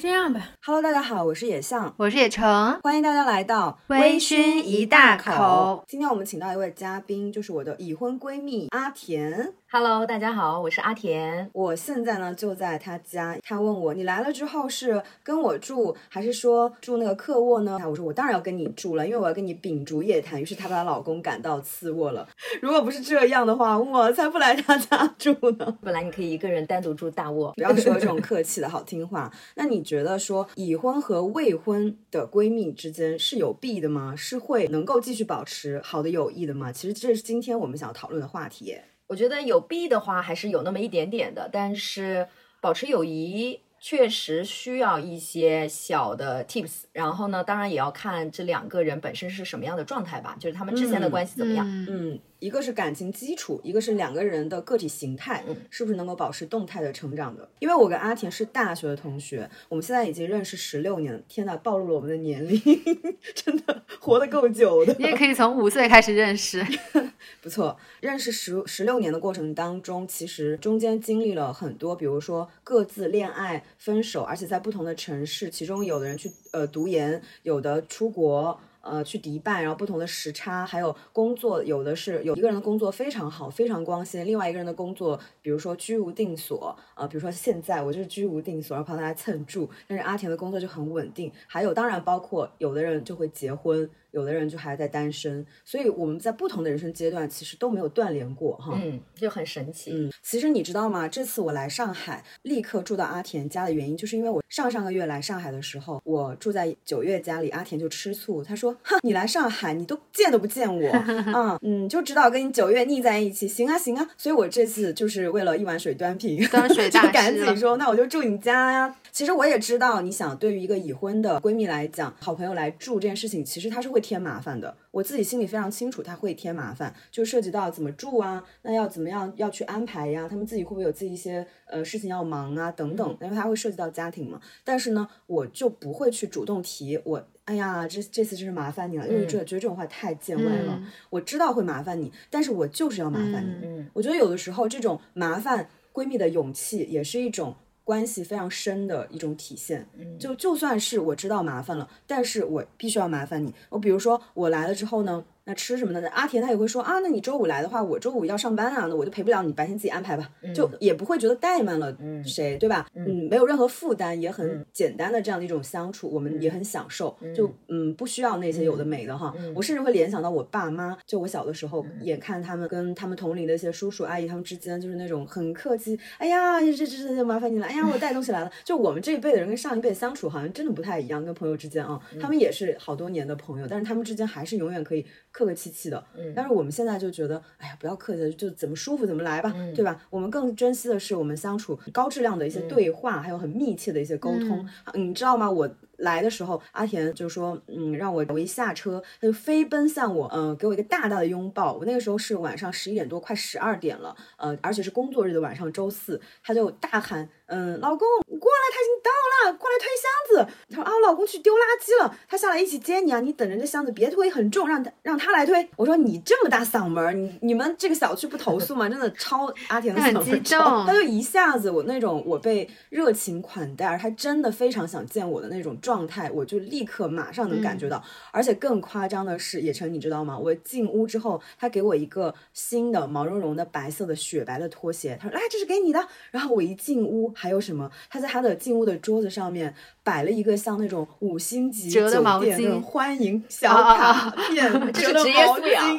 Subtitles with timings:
[0.00, 0.52] 就这样吧。
[0.64, 5.84] Hello，大家好，我是野象，我是野橙，欢迎大家来到微醺一大口。
[5.86, 9.52] 今天我们请到一位嘉宾，就是我的已婚闺蜜阿田。
[9.70, 11.50] Hello，大家好，我是阿田。
[11.52, 17.78] 我现在呢就在她家，她问我你来了之后是跟我住，还是说住那个客卧呢？
[17.86, 20.40] 我说我当然要跟你住了，因为我要跟你秉烛夜谈。
[20.40, 22.26] 于是她把她老公赶到次卧了。
[22.62, 25.76] 如果不是这样的话，我才不来她家住呢。
[25.82, 29.30] 本来你可以一个人单独住大卧，不要说这种客气的好听话。
[29.56, 34.14] 那你觉得说已婚和未婚的闺蜜之间是有弊的吗？
[34.14, 36.70] 是会能够继续保持好的友谊的吗？
[36.70, 38.76] 其实这是今天我们想要讨论的话题。
[39.08, 42.28] 我觉得有弊的话还是有那么一点点的，但是
[42.60, 46.82] 保持友谊确实需要一些小的 tips。
[46.92, 51.66] 然后呢，当然也要看这两个人本身是什么样的状态吧，就是他们之前的关系怎么样。
[51.68, 57.48] 嗯嗯，一个是感情基础，一个是两个人的个体形态，嗯是不是能够保持动态的成长的？
[57.60, 61.20] 因为我跟阿田是大学的同学，我们现在已经认识十六年了。
[61.28, 62.60] 天呐，暴露了我们的年龄，
[63.34, 64.96] 真的活得够久的。
[64.98, 66.64] 你也可以从五岁开始认识。
[67.42, 78.58] 不错，认识十十六年的过程当中，其实中间经历了很多，比如说各自恋爱、分手，而且在不同的城市，其中有的人去呃读研，有的出国。
[78.82, 98.78] 呃，去迪拜，然后不同的时差，还有工作，有的是有一个人的工作非常好，非常光鲜，另外一个人的工作，比如说居无定所，呃，比如说现在我就是居无定所，然后跑他来蹭住，但是阿田的工作就很稳定，还有当然包括有的人就会结婚，有的人就还在单身，所以我们在不同的人生阶段其实都没有断联过哈。
[98.82, 99.92] 嗯，就很神奇。
[99.92, 101.06] 嗯，其实你知道吗？
[101.08, 110.90] 这次我来上海，立刻住到阿田家的原因，就是因为我上上个月来上海的时候，我住在九月家里，阿田就吃醋，他说：“哼，你来上海，你都见都不见我，
[111.32, 118.96] 啊，嗯，就知道跟你九月腻在一起，行啊行啊。”所以我这次就是为了一碗水端平，端水就赶紧说，那我就住你家呀。
[119.12, 124.76] 其实我也知道，你想对于一个已婚的闺蜜来讲，好朋友来住这件事情，其实她是会添麻烦的。
[124.90, 130.26] 我自己心里非常清楚，它会添麻烦，就涉及到怎么住啊，那要怎么样要去安排呀？
[130.28, 134.40] 他们自己会不会有自己一些呃事情要忙啊等等，因为它会涉及到家庭嘛。
[134.64, 137.28] 但是呢，我就不会去主动提我。
[137.44, 140.74] 哎呀，这这次真是麻烦你了，因为这觉得这种话太见外了。
[140.80, 143.66] 嗯我知道会麻烦你，但是我就是要麻烦你。
[143.66, 147.56] 嗯我觉得有的时候这种麻烦闺蜜的勇气，也是一种
[147.90, 149.84] 关系非常深的一种体现。
[149.98, 153.52] 嗯就就算是我知道麻烦了，但是我必须要麻烦你。
[153.68, 156.08] 我比如说我来了之后呢，那吃什么的？
[156.10, 160.30] 阿田他也会说啊，那你周五来的话，我周五要上班啊，那我就陪不了你，白天自己安排吧。
[160.54, 162.86] 就也不会觉得怠慢了谁，对吧？
[162.94, 167.16] 嗯，没有任何负担，也很简单的这样的一种相处，我们也很享受。
[167.34, 169.34] 就嗯，不需要那些有的没的哈。
[169.54, 175.98] 我甚至会联想到我爸妈，就我小的时候，眼看他们跟他们同龄的一些叔叔阿姨他们之间，就是那种很客气。
[176.18, 177.66] 哎呀，这这这这麻烦你了。
[177.66, 178.50] 哎呀，我带东西来了。
[178.64, 185.04] 就我们这一辈的人跟上一辈相处，好像真的不太一样，跟朋友之间啊，他们也是好多年的朋友，但是他们之间还是永远可以
[185.40, 186.04] 客客气气的。
[186.34, 190.00] 但是我们现在就觉得，哎呀，不要客气了，就怎么舒服怎么来吧，对吧？
[190.10, 194.68] 我们更珍惜的是我们相处高质量的一些对话，还有很密切的一些沟通。
[194.94, 195.50] 你知道吗？
[195.50, 195.70] 我。
[196.00, 201.72] 来的时候，阿田就说：“嗯，让我我一下车，他就飞奔向我，嗯、给我一个大大的拥抱。
[201.74, 209.10] 我那个时候是晚上十一点多，快十二点了，呃，而且是工作日的晚上，周四，他就大喊：嗯，老公，你过来，他已经到
[209.50, 210.52] 了，过来推箱子。
[210.70, 215.68] 他说啊，我老公去丢垃圾了，他下来一起接你啊，你等着这箱子别推，很重，让他让他来推。
[215.76, 218.88] 我说你这么大嗓门儿，你你们这个小区不投诉吗？
[218.88, 228.02] 真的超阿田的嗓门很激动他就一下子我那种我被热情款待，他真的非常想见我的那种状态，我就立刻马上能感觉到。
[228.32, 230.38] 而且更夸张的是，野晨你知道吗？
[230.38, 236.08] 我进屋之后，他给我一个新的毛茸茸的白色的雪白的拖鞋，他说来这是给你的。
[236.30, 237.90] 然后我一进屋，还有什么？
[238.08, 239.74] 他在他的进屋的桌子上面
[240.10, 245.98] 摆了一个像那种五星级酒折的毛巾店那种欢迎小卡片，这是职业素养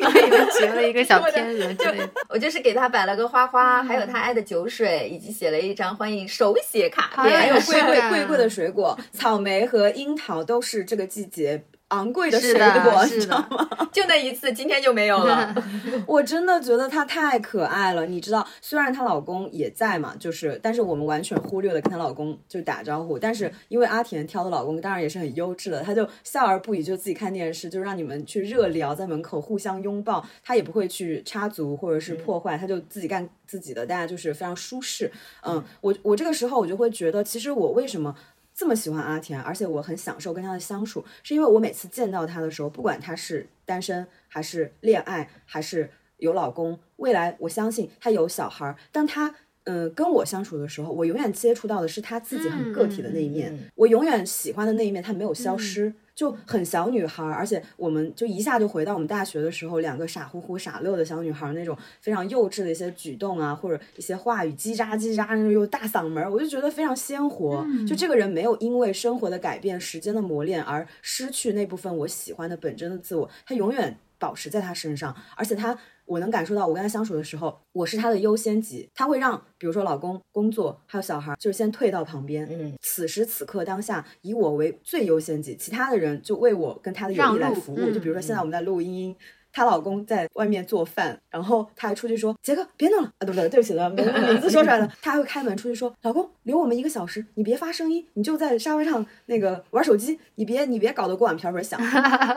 [0.60, 2.10] 折 了一个小天鹅之类的。
[2.28, 13.68] 我就是给他摆了个花花，还有他爱的酒水，以及写了一张欢迎手写卡片，还有贵贵贵贵的水果，草莓和樱桃都是这个季节昂贵的水果，是你知道的吗？
[13.92, 15.54] 就那一次，今天就没有了。
[16.08, 18.06] 我真的觉得她太可爱了。
[18.06, 23.20] 你知道，虽然她老公也在嘛，就是，但是我们完全忽略了跟她老公就打招呼。
[23.20, 35.12] 但是因为阿田挑的老公当然也是很优质的，他就笑而不语，就自己看电视，就让你们去热聊，在门口互相拥抱，他也不会去插足或者是破坏，他就自己干自己的，大家就是非常舒适。
[35.44, 38.16] 嗯，我我这个时候我就会觉得，其实我为什么？
[38.62, 49.34] 这么喜欢阿田，而且我很享受跟他的相处，是因为我每次见到他的时候，不管他是单身还是恋爱，还是有老公，未来我相信他有小孩儿，当他
[49.66, 55.94] 嗯，跟我相处的时候，我永远接触到的是他自己很个体的那一面，我永远喜欢的那一面，他没有消失。
[56.14, 67.66] 就很小女孩儿，而且我们就一下就回到我们大学的时候，两个傻乎乎、傻乐的小女孩儿那种非常幼稚的一些举动啊，或者一些话语叽喳叽喳那种又大嗓门儿，我就觉得非常鲜活。
[67.88, 75.78] 就这个人没有因为生活的改变、时间的磨练而失去那部分我喜欢的本真的自我，他永远保持在他身上，而且他。
[76.04, 82.46] 我能感受到，我跟他相处的时候，我是他的优先级，他会让，比如说老公、工作还有小孩，就是先退到旁边。
[82.52, 87.78] 嗯，此时此刻当下，以我为最优先级，其他的人就为我跟他的友谊来服务。
[87.80, 89.16] 嗯就比如说现在我们在录音。
[89.52, 93.50] 她老公在外面做饭，然后她还出去说：“杰克，别弄了啊！”对不对？
[93.50, 94.06] 对不起，了名
[94.40, 94.92] 字说出来了。
[95.02, 101.80] 她还会开门出去说：“老公，留我们一个小时，你别发声音，你就在沙发上那个玩手机，你别你别搞得锅碗瓢盆响。”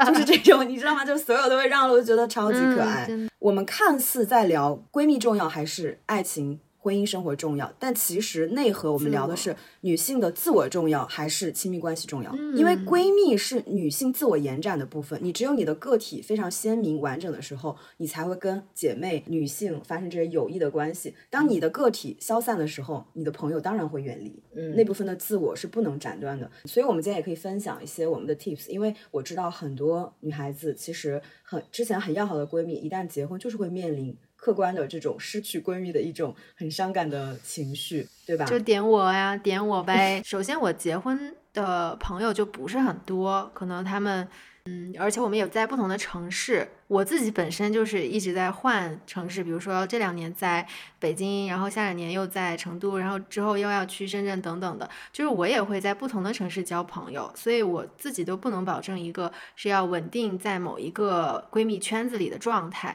[0.07, 1.05] 就是这种，你知道吗？
[1.05, 3.07] 就所有都会让了，我就觉得超级可爱。
[3.09, 12.31] 嗯我们看似在聊闺蜜重要还是爱情、婚姻生活重要，但其实内核我们聊的是女性的自我重要还是亲密关系重要。
[12.55, 21.15] 因为闺蜜是女性自我延展的部分，你只有你的个体非常鲜明完整的时候，你才会跟姐妹女性发生这些友谊的关系。
[21.31, 24.43] 当你的个体消散的时候，你的朋友当然会远离。
[24.55, 26.51] 嗯那部分的自我是不能斩断的。
[26.67, 34.15] 所以，我们今天也可以分享一些我们的 tips，因为我知道很多女孩子其实很之前很要好的闺蜜，一旦结婚就是会面临
[34.45, 38.45] 客观的这种失去闺蜜的一种很伤感的情绪，对吧？
[38.45, 40.21] 就点我呀，点我呗。
[40.23, 44.29] 首先，我结婚的朋友就不是很多，可能他们，
[44.67, 46.69] 嗯，而且我们也在不同的城市。
[46.89, 50.69] 我自己本身就是一直在换城市，比如说这两年在
[50.99, 62.95] 北京，然后下两年又在成都，然后之后又要去深圳等等的，就是我也会在不同的城市交朋友，所以我自己都不能保证一个是要稳定在某一个闺蜜圈子里的状态。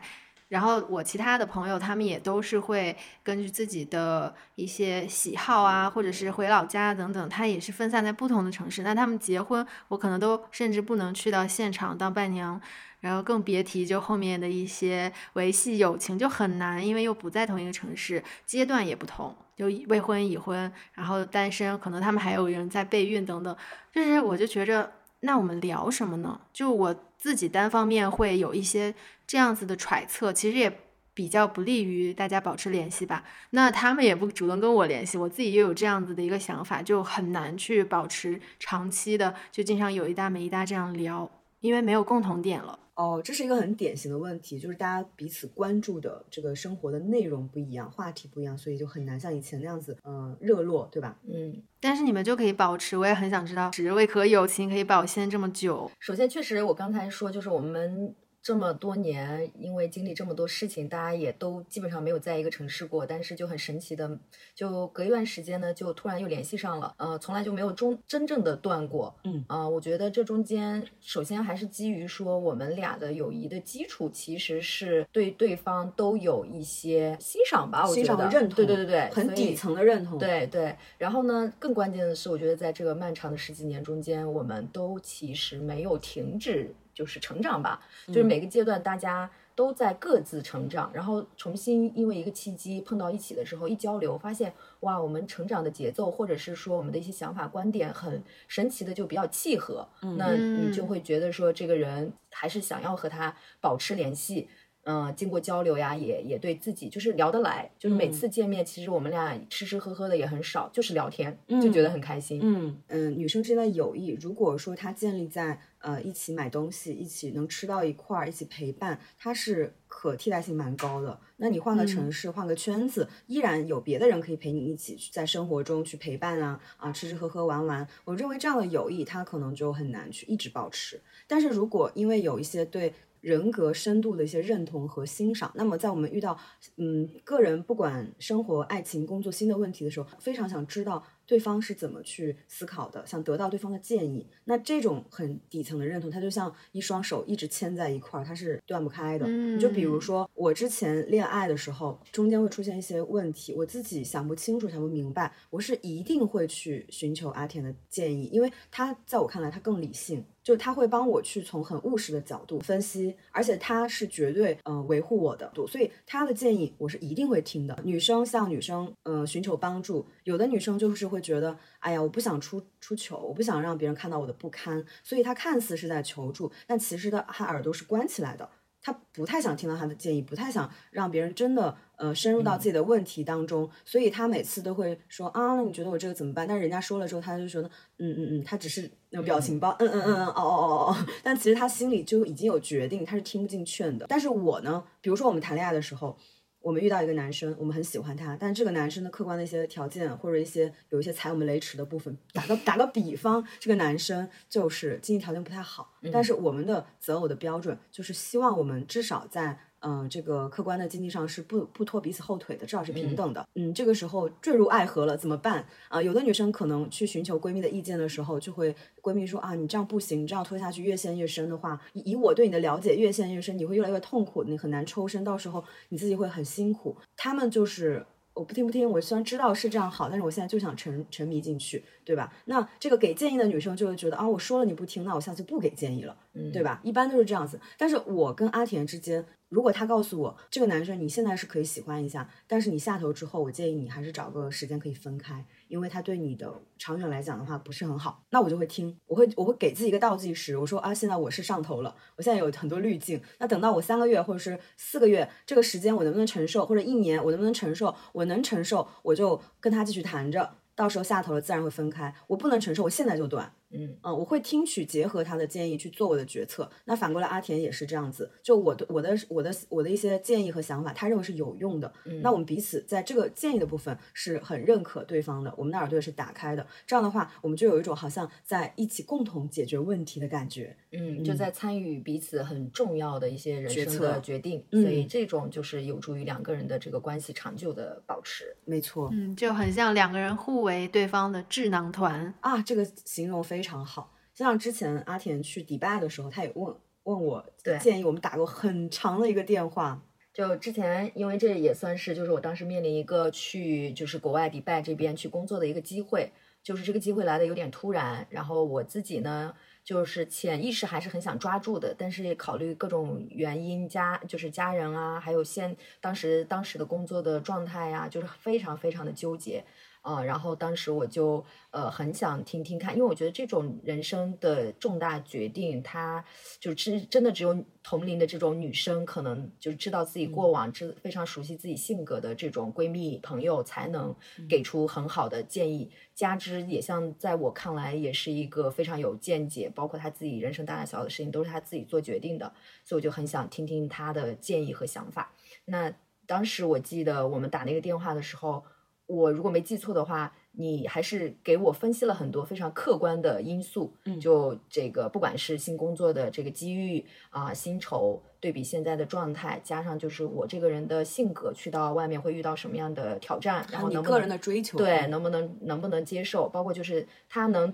[0.50, 8.82] 然后我其他的朋友，他们也都是会根据自己的一些喜好啊，或者是回老家等等，他也是分散在不同的城市。
[8.82, 12.60] 那他们结婚，我可能都甚至不能去到现场当伴娘，
[13.02, 23.56] 然后更别提就后面的一些维系友情就很难，因为又不在同一个城市，阶段也不同，就未婚、已婚，然后单身，可能他们还有人在备孕等等。
[23.94, 26.42] 就是我就觉着，那我们聊什么呢？
[26.52, 28.96] 就我自己单方面会有一些
[29.28, 30.80] 这样子的揣测，其实也
[31.14, 33.26] 比较不利于大家保持联系吧。
[33.50, 41.30] 那他们也不主动跟我联系，我自己又有这样子的一个想法，就很难去保持长期的，就经常有一搭没一搭这样聊，
[41.62, 42.80] 因为没有共同点了。
[42.96, 51.18] 哦，这是一个很典型的问题，就是大家彼此关注的这个生活的内容不一样，话题不一样，所以就很难像以前那样子，嗯、热络，对吧？
[51.26, 55.90] 嗯，但是你们就可以保持，我也很想知道，只为何友情可以保鲜这么久？
[56.00, 58.14] 首先确实我刚才说，就是我们
[58.50, 64.18] 这么多年，因为经历这么多事情，大家也都基本上没有在一个城市过，但是就很神奇的，
[64.56, 69.46] 就隔一段时间呢，就突然又联系上了，呃，从来就没有中真正的断过，嗯。
[69.48, 78.50] 啊、我觉得这中间首先还是基于说我们俩的友谊的基础其实是对对方都有一些欣赏吧，我欣觉得认。
[78.50, 87.82] 同，对对对对，很底层的认同，，对对，然后呢，更关键的是，我觉得在这个漫长的十几年中间，我们都其实没有停止，就是成长吧。
[88.08, 99.88] 就是嗯每个阶段大家都在各自成长，然后重新因为一个契机碰到一起的时候，一交流，发现哇，我们成长的节奏，或者是说我们的一些想法观点，很神奇的就比较契合。
[100.02, 104.50] 嗯那你就嗯会觉得说，这个人还是想要和他保持联系。
[104.84, 112.40] 嗯，经过交流呀，也也对自己就是聊得来，就是每嗯次见面，其实我们俩吃吃喝喝的也很少，就是聊天，就觉得很开心。
[112.42, 121.20] 嗯嗯，女生之间的友谊，如果说它建立在呃一起买东西，一起能吃到一块儿，一起陪伴，它是可替代性蛮高的。
[121.38, 127.88] 那你换个城市，换个圈子，依然有别的人可以陪你一起去在生活中去陪伴啊啊，吃吃喝喝玩玩。
[128.06, 131.02] 我认为这样的友谊，它可能就很难去一直保持。
[131.28, 136.38] 但是如果因为有一些对人格深度的一些认同和欣赏，那么在我们遇到
[136.78, 144.28] 嗯个人不管生活、爱情、工作新的问题的时候，非常想知道对方是怎么去思考的，想得到对方的建议。
[144.46, 149.28] 那这种很底层的认同，它就像一双手一直牵在一块儿，它是断不开的。
[149.28, 160.24] 你就比如说我之前恋爱的时候，中间会出现一些问题，我自己想不清楚、想不明白，我是一定会去寻求阿田的建议，因为他在我看来他更理性。
[160.50, 167.80] 就他会帮我去从很务实的角度分析，而且他是绝对嗯、呃维护我的，所以他的建议我是一定会听的。
[167.84, 178.50] 女生向女生呃寻求帮助，有的女生就是会觉得，哎呀，我不想出出糗，我不想让别人看到我的不堪，所以她看似是在求助，但其实的她耳朵是关起来的。
[178.82, 186.48] 他不太想听到他的建议，不太想让别人真的呃深入到自己的问题当中，所以他每次都会说啊，那你觉得我这个怎么办？
[186.48, 187.68] 但是人家说了之后，他就觉得
[187.98, 194.06] 嗯嗯嗯，他只是那个表情包，嗯嗯嗯嗯，哦哦哦哦，但其实他心里就已经有决定，他是听不进劝的。
[194.08, 196.18] 但是我呢，比如说我们谈恋爱的时候。
[196.62, 209.60] 我们遇到一个男生，我们很喜欢他，但这个男生的客观的一些条件或者一些有一些踩我们雷池的部分，打个打个比方，这个男生就是经济条件不太好，但是我们的择偶的标准就是希望我们至少在。
[209.82, 213.48] 嗯，这个客观的经济上是不不拖彼此后腿的，至少是平等的。
[213.56, 216.02] 嗯，这个时候坠入爱河了怎么办啊？
[216.02, 226.98] 有的女生可能去寻求闺蜜的意见的时候，就会闺蜜说啊，你这样不行，你这样拖下去越陷越深的话，以我对你的了解，越陷越深，你会越来越痛苦，你很难抽身，到时候你自己会很辛苦。
[227.16, 232.34] 他们就是我不听不听，我虽然知道是这样好，但是我现在就想沉沉迷进去，对吧？
[232.46, 236.18] 那这个给建议的女生就会觉得啊，我说了你不听，那我下次不给建议了，
[236.52, 236.82] 对吧？
[236.84, 237.60] 一般都是这样子。
[237.78, 239.26] 但是我跟阿田之间。
[239.50, 248.24] 如果他告诉我这个男生你现在是可以喜欢一下，但是你下头之后，我建议你还是找个时间可以分开，因为他对你的长远来讲的话不是很好。
[248.30, 253.20] 那我就会听，我会我会给自己一个倒计时，我说啊，现在我是上头了，我现在有很多滤镜。
[253.40, 256.66] 那等到我三个月或者是四个月这个时间，我能不能承受？
[256.66, 257.96] 或者一年我能不能承受？
[258.14, 262.14] 我能承受，我就跟他继续谈着，到时候下头了自然会分开。
[262.28, 263.52] 我不能承受，我现在就断。
[263.72, 266.70] 嗯嗯，我会听取结合他的建议去做我的决策。
[266.86, 268.32] 那反过来，阿田也是这样子。
[268.42, 271.92] 就我的我的我的我的一些建议和想法，他认为是有用的。
[272.24, 276.66] 那我们彼此在这个建议的部分是很认可对方的，我们的耳朵是打开的。
[276.88, 280.76] 这样的话，我们就有一种好像在一起共同解决问题的感觉。
[280.92, 284.64] 嗯，就在参与彼此很重要的一些人生的决定。
[284.72, 288.56] 所以这种就是有助于两个人的这个关系长久的保持。
[288.66, 289.10] 没错。
[289.14, 294.14] 嗯，就很像两个人互为对方的智囊团啊，这个形容非常好。
[294.34, 297.46] 像之前阿田去迪拜的时候，他也问问我
[297.82, 300.02] 建议，我们打过很长的一个电话。
[300.32, 306.32] 就之前，因为这也算是就是我当时面临一个去就是国外迪拜这边去工作的一个机会，
[306.64, 319.66] 就是这个机会来的有点突然，然后我自己呢就是潜意识还是很想抓住的，但是考虑各种原因，家就是家人啊，还有现当时当时的工作的状态呀，就是非常非常的纠结。
[320.10, 326.26] 啊，然后当时我就呃很想听听看，因为我觉得这种人生的重大决定，它
[326.60, 334.16] 就真真的只有同龄的这种女生，可能就知道自己过往，知非常熟悉自己性格的这种闺蜜朋友，才能
[334.50, 335.92] 给出很好的建议。
[336.16, 342.52] 加之也像在我看来，也是一个非常有见解，包括她自己人生大大小小的事情都是她自己做决定的，
[342.84, 345.32] 所以我就很想听听她的建议和想法。
[345.66, 345.94] 那
[346.26, 348.64] 当时我记得我们打那个电话的时候。
[349.10, 353.92] 我如果没记错的话，你还是给我分析了很多非常客观的因素。
[354.06, 367.74] 嗯，就这个，不管是新工作的这个机遇啊，薪酬对比现在的状态，加上就是我这个人的性格，去到外面会遇到什么样的挑战，然后能个人的追求，对，能不能能不能接受，包括就是他能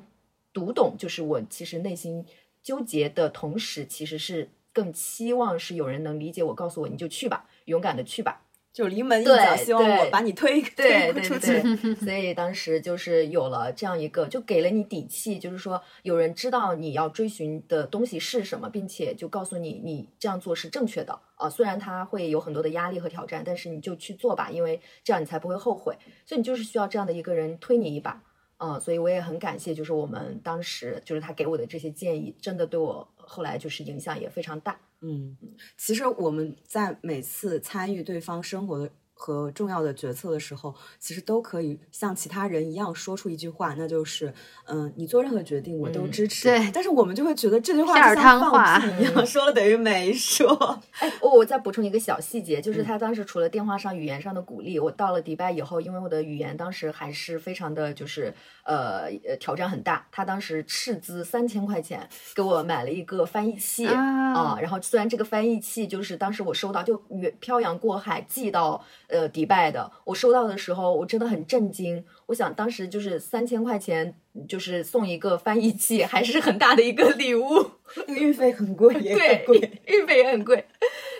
[0.53, 2.25] 读懂，就是我其实内心
[2.63, 8.44] 纠结的同时，其实是更期望是有人能理解我，告诉我你就去吧，勇敢的去吧。
[8.75, 11.61] 就临门一脚，希望我把你推 推出去。
[11.95, 21.49] 所以当时就是有了这样一个，就给了你底气，就是说有人知道你要追寻的东西是什么，并且就告诉你你这样做是正确的啊。
[21.49, 25.97] 虽然他会有很多的压力和挑战，但是你就去做吧，因为这样你才不会后悔。
[26.25, 28.21] 所以你就是需要这样的一个人推你一把
[28.57, 28.79] 啊。
[28.79, 34.79] 所以我也很感谢，就是我们当时就是他给我的这些建议，真的对我后来就是影响也非常大。
[35.01, 35.37] 嗯，
[35.77, 38.91] 其实我们在每次参与对方生活的。
[39.17, 44.31] 和重要的决策的时候，其实都可以像其他人一样说出一句话，那就是，
[44.65, 46.49] 嗯，你做任何决定我都支持。
[46.49, 50.53] 对，但是我们就会觉得这句话像放屁一样， 说了等于没说。
[50.99, 68.83] 哎，我我再补充一个小细节，就是他当时除了电话上语言上的鼓励，我到了迪拜以后，因为我的语言当时还是非常的就是呃呃挑战很大，他当时斥资三千块钱给我买了一个翻译器啊，然后虽然这个翻译器就是当时我收到就远漂洋过海寄到。
[69.07, 72.03] 呃，迪拜的，我收到的时候，我真的很震惊。
[72.27, 74.15] 我想当时就是三千块钱，
[74.47, 77.71] 就是送一个翻译器，还是很大的一个礼物。
[78.07, 79.45] 运费很贵， 对，
[79.85, 80.65] 运费也很贵。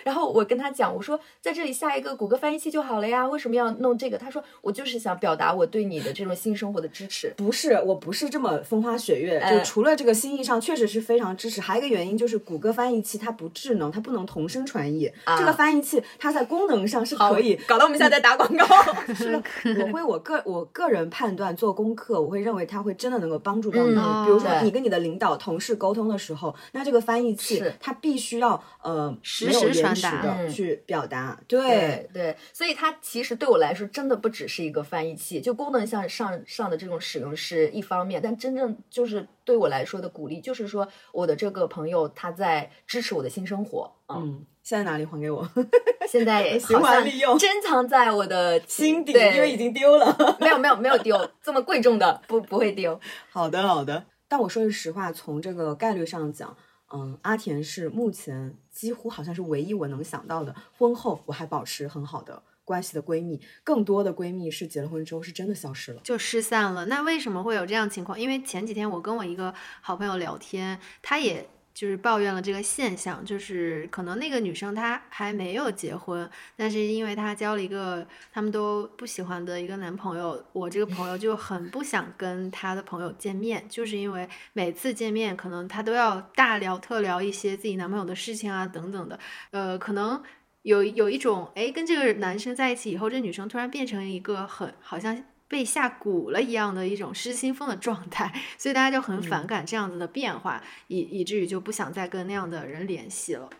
[0.02, 4.18] 然后我跟他讲，我说在这里下一个谷歌翻译器就好了呀，为什么要弄这个？
[4.18, 7.32] 他说我就是想表达我对你的这种新生活的支持。
[7.36, 9.40] 不是，我不是这么风花雪月。
[9.48, 15.10] 就除了这个心意上确实是非常支持，还有一个原因就是谷歌翻译器它不智能，它不能同声传译。
[15.38, 17.54] 这个翻译器它在功能上是可以。
[17.68, 18.66] 搞得我们现在在打广告。
[19.14, 19.42] 是的，
[19.86, 23.94] 我会我个我个人判断做功课，我会认为它会真的能够帮助到你。
[23.94, 24.24] 嗯。
[24.24, 27.74] 比如说你跟你的领导、同事沟通的时候，那这个翻译器是。
[27.78, 30.48] 它必须要呃实时时传达。
[30.48, 31.38] 去表达。
[31.46, 32.08] 对。
[32.12, 45.48] 对，所以它其实对我来说真的不只是一个翻译器，就功能向上上的这种使用是一方面，但真正就是对我来说的鼓励，就是说我的这个朋友他在支持我的新生活，嗯，嗯，现在哪里还给我？
[46.10, 50.16] 现在循好像环利用珍藏在我的心底，因为已经丢了。
[50.42, 54.06] 没有没有没有丢，这么贵重的不不会丢，好的，好的。
[54.26, 56.56] 但我说句实话，从这个概率上讲，
[56.92, 63.40] 嗯，阿田是目前几乎好像是唯一我能想到的婚后我还保持很好的关系的闺蜜。
[63.62, 66.00] 更多的闺蜜是结了婚之后是真的消失了。
[66.02, 66.86] 就失散了。
[66.86, 68.18] 那为什么会有这样情况？
[68.18, 90.22] 因为前几天我跟我一个好朋友聊天，她也就是抱怨了这个现象，就是可能那个女生她还没有结婚，但是因为她交了一个他们都不喜欢的一个男朋友，我这个朋友就很不想跟她的朋友见面，就是因为每次见面可能她都要大聊特聊一些自己男朋友的事情啊等等的，呃，可能。
[90.62, 95.16] 有有一种，哎，跟这个男生在一起以后，这女生突然变成一个很好像
[95.48, 103.50] 被下蛊了一样的一种失心疯的状态，所以大家就很反感这样子的变化，以以至于就不想再跟那样的人联系了。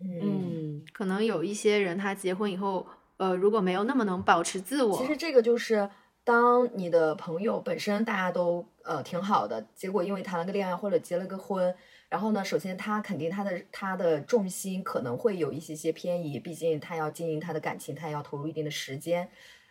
[0.00, 0.20] 嗯。
[0.22, 5.90] 嗯，可能有一些人他结婚以后，呃，如果没有那么能保持自我，其实这个就是，
[6.24, 11.74] 当你的朋友本身大家都呃挺好的，结果因为谈了个恋爱或者结了个婚，
[12.08, 19.28] 然后呢，首先他肯定他的他的重心可能会有一些些偏移，毕竟他要经营他的感情，他也要投入一定的时间。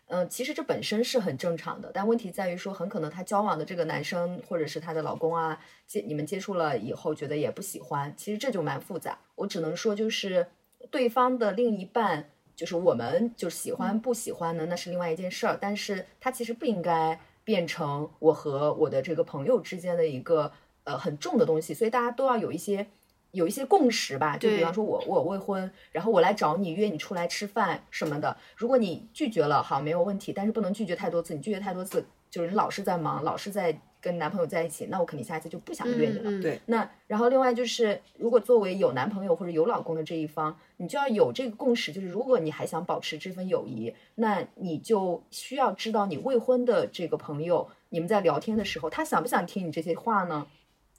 [0.09, 9.19] 嗯，其实这本身是很正常的，但问题在于说，很可能她交往的这个男生或者是她的老公啊，接你们接触了以后，觉得也不喜欢，其实这就蛮复杂。
[9.35, 10.47] 我只能说，就是
[10.89, 15.57] 对方的另一半，就是我们就喜欢不喜欢呢，那是另外一件事儿。
[15.59, 20.51] 但是他其实不应该变成我和我的这个朋友之间的一个
[20.85, 22.87] 呃很重的东西，所以大家都要有一些。
[23.31, 36.31] 有一些共识吧，就比方说我我未婚，然后我来找你约你出来吃饭什么的，如果你拒绝了，好没有问题，但是不能拒绝太多次，你拒绝太多次，就是你老是在忙，老是在跟男朋友在一起，那我肯定下一次就不想约你了。
[36.31, 50.47] 嗯嗯对那然后另外就是，如果作为有男朋友或者有老公的这一方，你就要有这个共识，就是如果你还想保持这份友谊，那你就需要知道你未婚的这个朋友，你们在聊天的时候，他想不想听你这些话呢？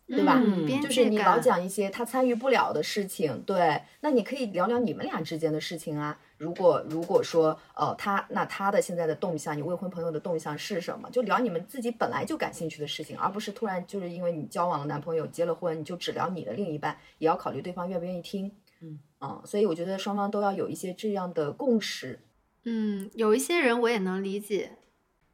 [0.08, 0.40] 对吧？
[0.42, 6.18] 嗯就是你老讲一些他参与不了的事情，对，那你可以聊聊你们俩之间的事情啊。
[6.38, 11.10] 如果如果说呃他那他的现在的动向，你未婚朋友的动向是什么？
[11.10, 18.50] 就聊你们自己本来就感兴趣的事情，而不是突然就是因为你交往了男朋友，结了婚，你就只聊你的另一半，也要考虑对方愿不愿意听。
[18.80, 22.20] 嗯啊、所以我觉得双方都要有一些这样的共识。
[22.64, 24.78] 嗯，有一些人我也能理解。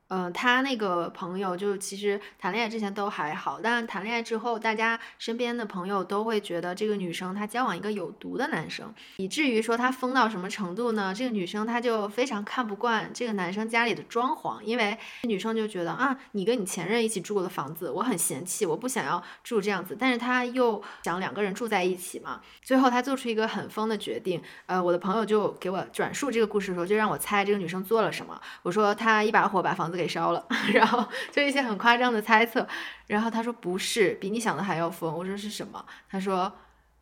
[0.08, 11.12] 嗯、他那个朋友就其实谈恋爱之前都还好，但谈恋爱之后，大家身边的朋友都会觉得这个女生她交往一个有毒的男生，以至于说她疯到什么程度呢？
[11.14, 24.40] 这个女生她就非常看不惯这个男生家里的装潢，因为女生就觉得啊，你跟你前任一起住过的房子，我很嫌弃，我不想要住这样子，但是她又想两个人住在一起嘛，最后她做出一个很疯的决定。
[24.66, 28.40] 呃，我的朋友就给我转述这个故事的时候，就让我猜这个女生做了什么。
[28.62, 32.66] 我说她一把火把房子给烧了， 然后就一些很夸张的猜测。
[33.06, 35.14] 然后她说不是，比你想的还要疯。
[35.14, 35.84] 我说是什么？
[36.10, 36.52] 她说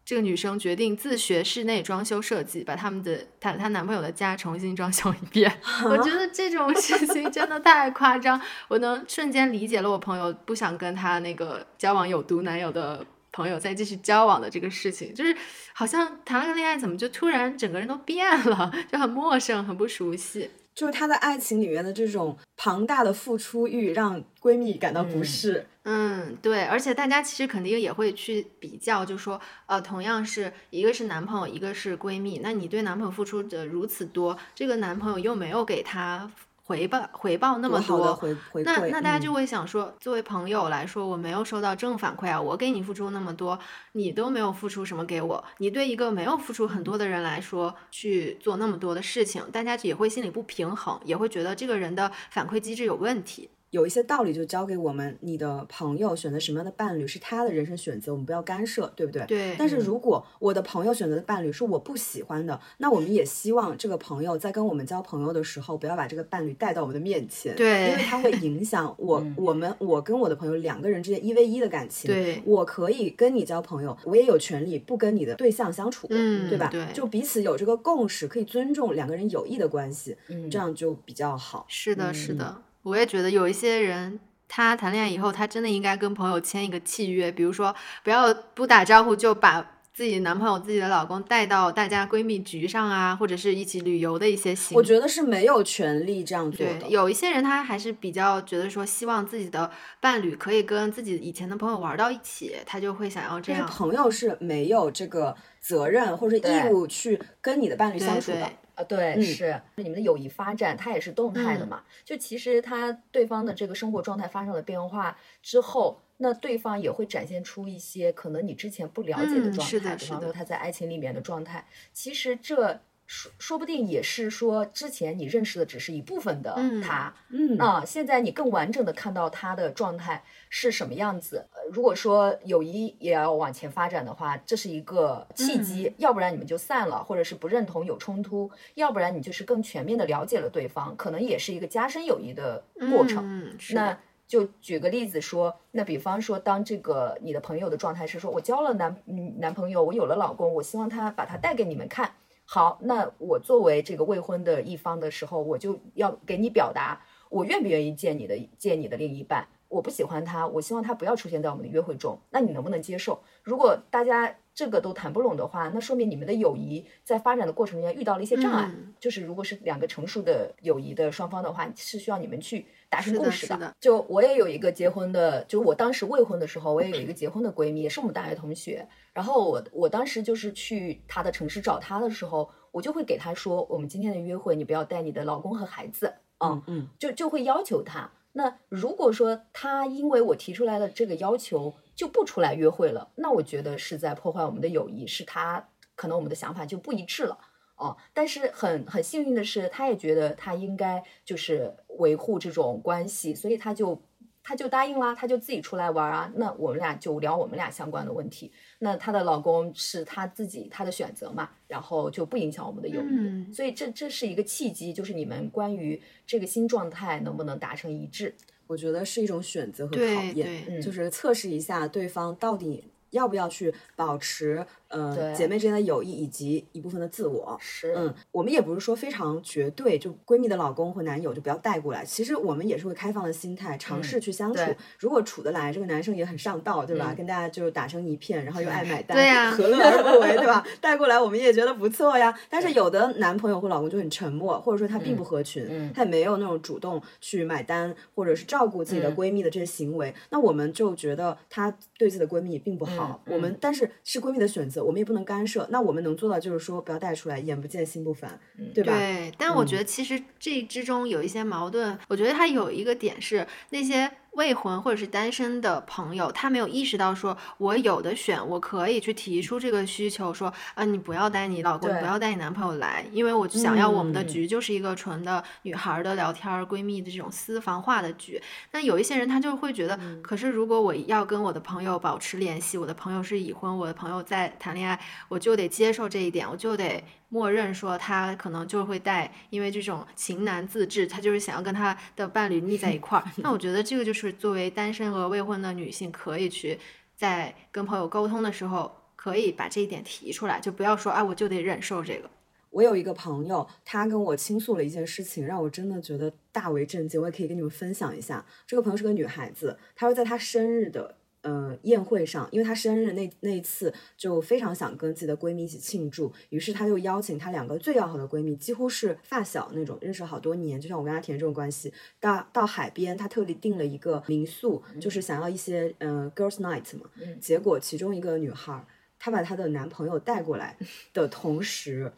[0.04, 5.52] 这个女生决定自学室内装修设计，把他们的她她男朋友的家重新装修一遍。
[5.84, 13.04] 我觉得这种事情真的太夸张，我能瞬间理解了我朋友不想跟他那个交往有毒男友的。
[13.34, 15.34] 朋友再继续交往的这个事情，就是
[15.72, 20.50] 好像谈了个恋爱，怎么就突然整个人都变了， 就很陌生，很不熟悉。
[20.74, 25.66] 就是她的爱情里面的这种庞大的付出欲，让闺蜜感到不嗯适。
[25.84, 36.30] 嗯，对，而且大家其实肯定也会去比较，就说，呃，同样是一个是男朋友，一个是闺蜜，那你对男朋友付出的如此多，这个男朋友又没有给她
[36.64, 43.58] 回报回报那么多，多回回，那那大家嗯就会想说，作为朋友来说，我没有收到正反馈啊，我给你付出那么多，
[43.92, 53.50] 你都没有付出什么给我，你对一个没有付出很多的人来说去做那么多的事情，大家也会心里不平衡，也会觉得这个人的反馈机制有问题。
[53.72, 59.24] 有一些道理就教给我们，你的朋友选择什么样的伴侣是他的人生选择，我们不要干涉，对不对？
[59.24, 72.10] 对但是如果我的朋友选择的伴侣是我不喜欢的，那我们也希望这个朋友在跟我们交朋友的时候，不要把这个伴侣带到我们的面前，对因为他会影响 我、我们我跟我的朋友两个人之间一 v 一的感情。
[72.10, 76.68] 对我可以跟你交朋友，我也有权利不跟你的对象相处，嗯对吧？
[76.70, 81.64] 对就彼此有这个共识，可以尊重两个人友谊的关系，嗯这样就比较好。
[81.68, 84.18] 是的，嗯是的，我也觉得有一些人
[84.48, 89.78] 他谈恋爱以后，他真的应该跟朋友签一个契约，比如说不要不打招呼就把。
[89.94, 96.88] 自己男朋友、自己的老公带到大家闺蜜局上啊，或者是一起旅游的一些行，我觉得是没有权利这样做的。
[96.88, 103.66] 有一些人他还是比较觉得说，希望自己的伴侣可以跟自己以前的朋友玩到一起，他就会想要这样。
[103.66, 108.50] 朋友是没有这个责任或者义务去跟你的伴侣相处的。
[108.74, 111.82] 啊，对，是你们的友谊发展，它也是动态的嘛。
[112.04, 116.00] 就其实他对方的这个生活状态发生了变化之后。
[116.18, 121.66] 那对方也会展现出一些可能你之前不了解的状态，比方说他在爱情里面的状态。
[121.92, 122.78] 其实这
[123.12, 131.46] 说说不定也是说之前你认识的只是一部分的他，嗯啊，现在你更完整的看到他的状态是什么样子。
[131.70, 143.54] 如果说友谊也要往前发展的话，这是一个契机，要不然你们就散了，或者是不认同有冲突，要不然你就是更全面的了解了对方，可能也是一个加深友谊的过程。
[143.74, 143.98] 那。
[144.24, 148.96] 就举个例子说，那比方说，当这个你的朋友的状态是说，我交了男
[149.36, 152.10] 男朋友，我有了老公，我希望他把他带给你们看。
[152.44, 157.00] 好，那我作为这个未婚的一方的时候，我就要给你表达，
[157.30, 159.48] 我愿不愿意见你的见你的另一半。
[159.68, 162.18] 我不喜欢他，我希望他不要出现在我们的约会中。
[162.28, 163.22] 那你能不能接受？
[163.42, 168.70] 如果大家这个都谈不拢的话，那说明你们的友谊在发展的过程中间遇到了一些障碍。
[169.00, 172.66] 就是如果是两个成熟的友谊的双方的话，是需要你们去。
[172.92, 178.86] 达成共识的，就我也有一个结婚的，就我当时未婚的时候，我也有一个结婚的闺蜜，也是我们大学同学。
[179.14, 186.12] 然后我我当时就是去她的城市找她的时候，我就会给她说，我们今天的约会你不要带你的老公和孩子，
[186.44, 188.10] 嗯嗯，就就会要求她。
[188.32, 197.38] 那如果说她因为我提出来的这个要求就不出来约会了，那我觉得是在破坏我们的友谊，是他可能我们的想法就不一致了。
[197.76, 204.00] 哦，但是很很幸运的是，他也觉得他应该就是维护这种关系，所以他就
[204.40, 206.32] 他就答应啦，他就自己出来玩啊。
[206.36, 208.52] 那我们俩就聊我们俩相关的问题。
[208.78, 213.52] 那她的老公是她自己她的选择嘛，然后就不影响我们的友谊。
[213.52, 218.34] 所以这这是一个契机，就是你们关于这个新状态能不能达成一致，
[218.72, 224.66] 我觉得是一种选择和考验，就是测试一下对方到底要不要去保持。
[224.92, 232.04] 呃，姐妹之间的友谊以及一部分的自我，是，嗯，我们也不是说非常绝对，就闺蜜的老公或男友就不要带过来。
[232.04, 234.60] 其实我们也是会开放的心态，尝试去相处。
[234.98, 237.14] 如果处得来，这个男生也很上道，对吧？
[237.16, 240.62] 跟大家就打成一片，然后又爱买 单，对呀，何乐而不为，对吧？
[240.82, 242.38] 带过来我们也觉得不错呀。
[242.50, 253.22] 但是有的男朋友或老公就很沉默，或者说他并不合群，他也没有那种主动去买单或者是照顾自己的闺蜜的这些行为，那我们就觉得他对自己的闺蜜并不好。
[253.26, 254.81] 我们但是是闺蜜的选择。
[254.82, 258.38] 我们也不能干涉，那我们能做到就是说不要带出来，眼不见心不烦，
[258.74, 258.92] 对吧？
[258.92, 264.10] 对，但我觉得其实这之中有一些矛盾，我觉得它有一个点是那些。
[264.32, 278.40] 未婚或者是单身的朋友，他没有意识到说，我有的选，我可以去提出这个需求，说，啊，你不要带你老公，不要带你男朋友来，因为我想要我们的局就是一个纯的女孩的聊天闺蜜的这种私房话的局。
[278.70, 287.04] 那有一些人他就会觉得，可是如果我要跟我的朋友保持联系，我的朋友是已婚，我的朋友在谈恋爱，我就得接受这一点，我就得。
[287.32, 293.24] 默认说他可能就会带，因为这种情难自制，他就是想要跟他的伴侣腻在一块儿。
[293.36, 296.78] 那我觉得这个就是是作为单身和未婚的女性，可以去
[297.16, 302.30] 在跟朋友沟通的时候，可以把这一点提出来，就不要说啊，我就得忍受这个。
[302.70, 307.20] 我有一个朋友，他跟我倾诉了一件事情，让我真的觉得大为震惊。
[307.20, 308.44] 我也可以跟你们分享一下。
[308.66, 311.16] 这个朋友是个女孩子，她说在她生日的。
[311.42, 327.10] 呃，宴会上，因为她生日那那一次就非常想跟自己的闺蜜一起庆祝，于是她就邀请她两个最要好的闺蜜，几乎是发小那种，认识好多年，就像我跟阿田这种关系，到到海边，她特地订了一个民宿，就是想要一些呃 girls night 嘛。
[327.40, 328.86] 结果其中一个女孩，
[329.18, 330.76] 她把她的男朋友带过来
[331.12, 332.12] 的同时，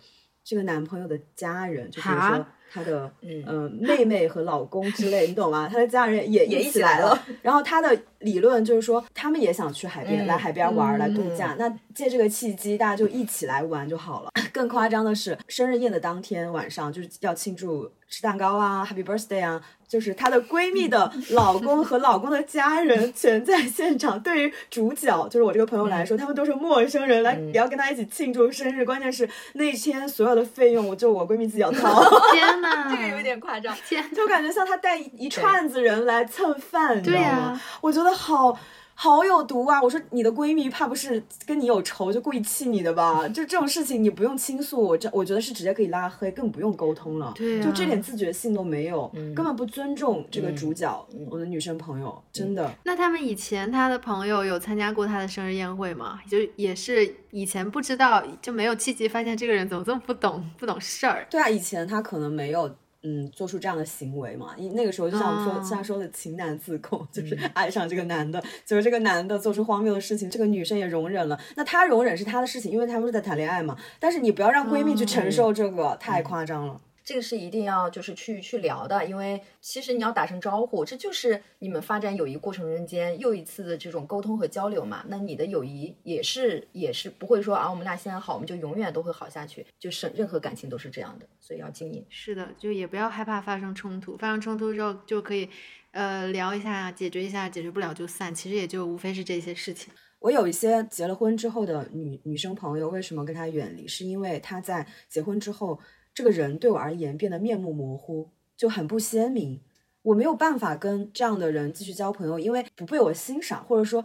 [0.44, 2.46] 这个男朋友的家人，就比如说。
[2.72, 5.68] 她的嗯妹妹和老公之类，你懂吗？
[5.70, 7.18] 她的家人也也一起来了。
[7.42, 11.54] 然后她的理论就是说，他们也想去海边，来海边玩，来度假。
[11.58, 14.30] 那借这个契机，大家就一起来玩就好了。
[14.54, 17.90] 更夸张的是，生日宴的当天晚上，就是要庆祝。
[18.06, 19.60] 吃蛋糕啊，Happy Birthday 啊！
[19.88, 24.20] 就是她的闺蜜的 老公和老公的家人全在现场。
[24.20, 28.84] 对于主角，就是我这个朋友来说，他们都是陌生人，来也要跟她一起庆祝生日。
[28.84, 32.04] 关键是那天所有的费用，我就我闺蜜自己要掏。
[32.32, 33.74] 天哪，这个有点夸张。
[33.88, 37.60] 天，就感觉像她带一串子人来蹭饭，你知道吗？
[37.80, 38.56] 我觉得好。
[38.94, 39.82] 好有毒啊！
[39.82, 43.26] 我说你的闺蜜怕不是跟你有仇就故意气你的吧？
[43.28, 47.32] 就这种事情你不用倾诉，我这我觉得是直接可以拉黑，更不用沟通了。
[47.34, 52.72] 对啊就这点自觉性都没有，根本不尊重这个主角，我的女生朋友，真的。
[52.84, 56.20] 那他们以前他的朋友有参加过他的生日宴会吗？
[56.30, 61.26] 就也是以前不知道，就没有契机发现这个人怎么这么不懂不懂事儿。
[61.28, 62.74] 对啊，以前他可能没有。
[63.06, 64.54] 嗯，做出这样的行为嘛？
[64.56, 71.38] 因那个时候就像我们说，哦像他说的情难自控， 就是爱上这个男的，就是这个男的做出荒谬的事情，这个女生也容忍了。
[71.54, 73.76] 那她容忍是她的事情，因为他们是在谈恋爱嘛。
[74.00, 76.80] 但是你不要让闺蜜去承受这个，太夸张了。
[77.04, 85.04] 这个是一定要就是去去聊的，因为其实你要打声招呼，这就是你们发展友谊过程中间又一次的这种沟通和交流嘛。
[85.08, 92.02] 那你的友谊也是也是不会说啊，我们俩现在好，我们就永远都会好下去，就是任何感情都是这样的，所以要经营。
[92.08, 95.46] 是的，就也不要害怕发生冲突，发生冲突之后就可以，
[95.90, 99.92] 呃，聊一下，解决一下，解决不了就散，其实也就无非是这些事情。
[100.20, 103.86] 我有一些结了婚之后的女女生朋友，为什么跟她远离？
[103.86, 105.78] 是因为她在结婚之后，
[106.14, 109.60] 这个人对我而言变得面目模糊，就很不鲜明。
[110.02, 114.04] 我没有办法跟这样的人继续交朋友，因为不被我欣赏，或者说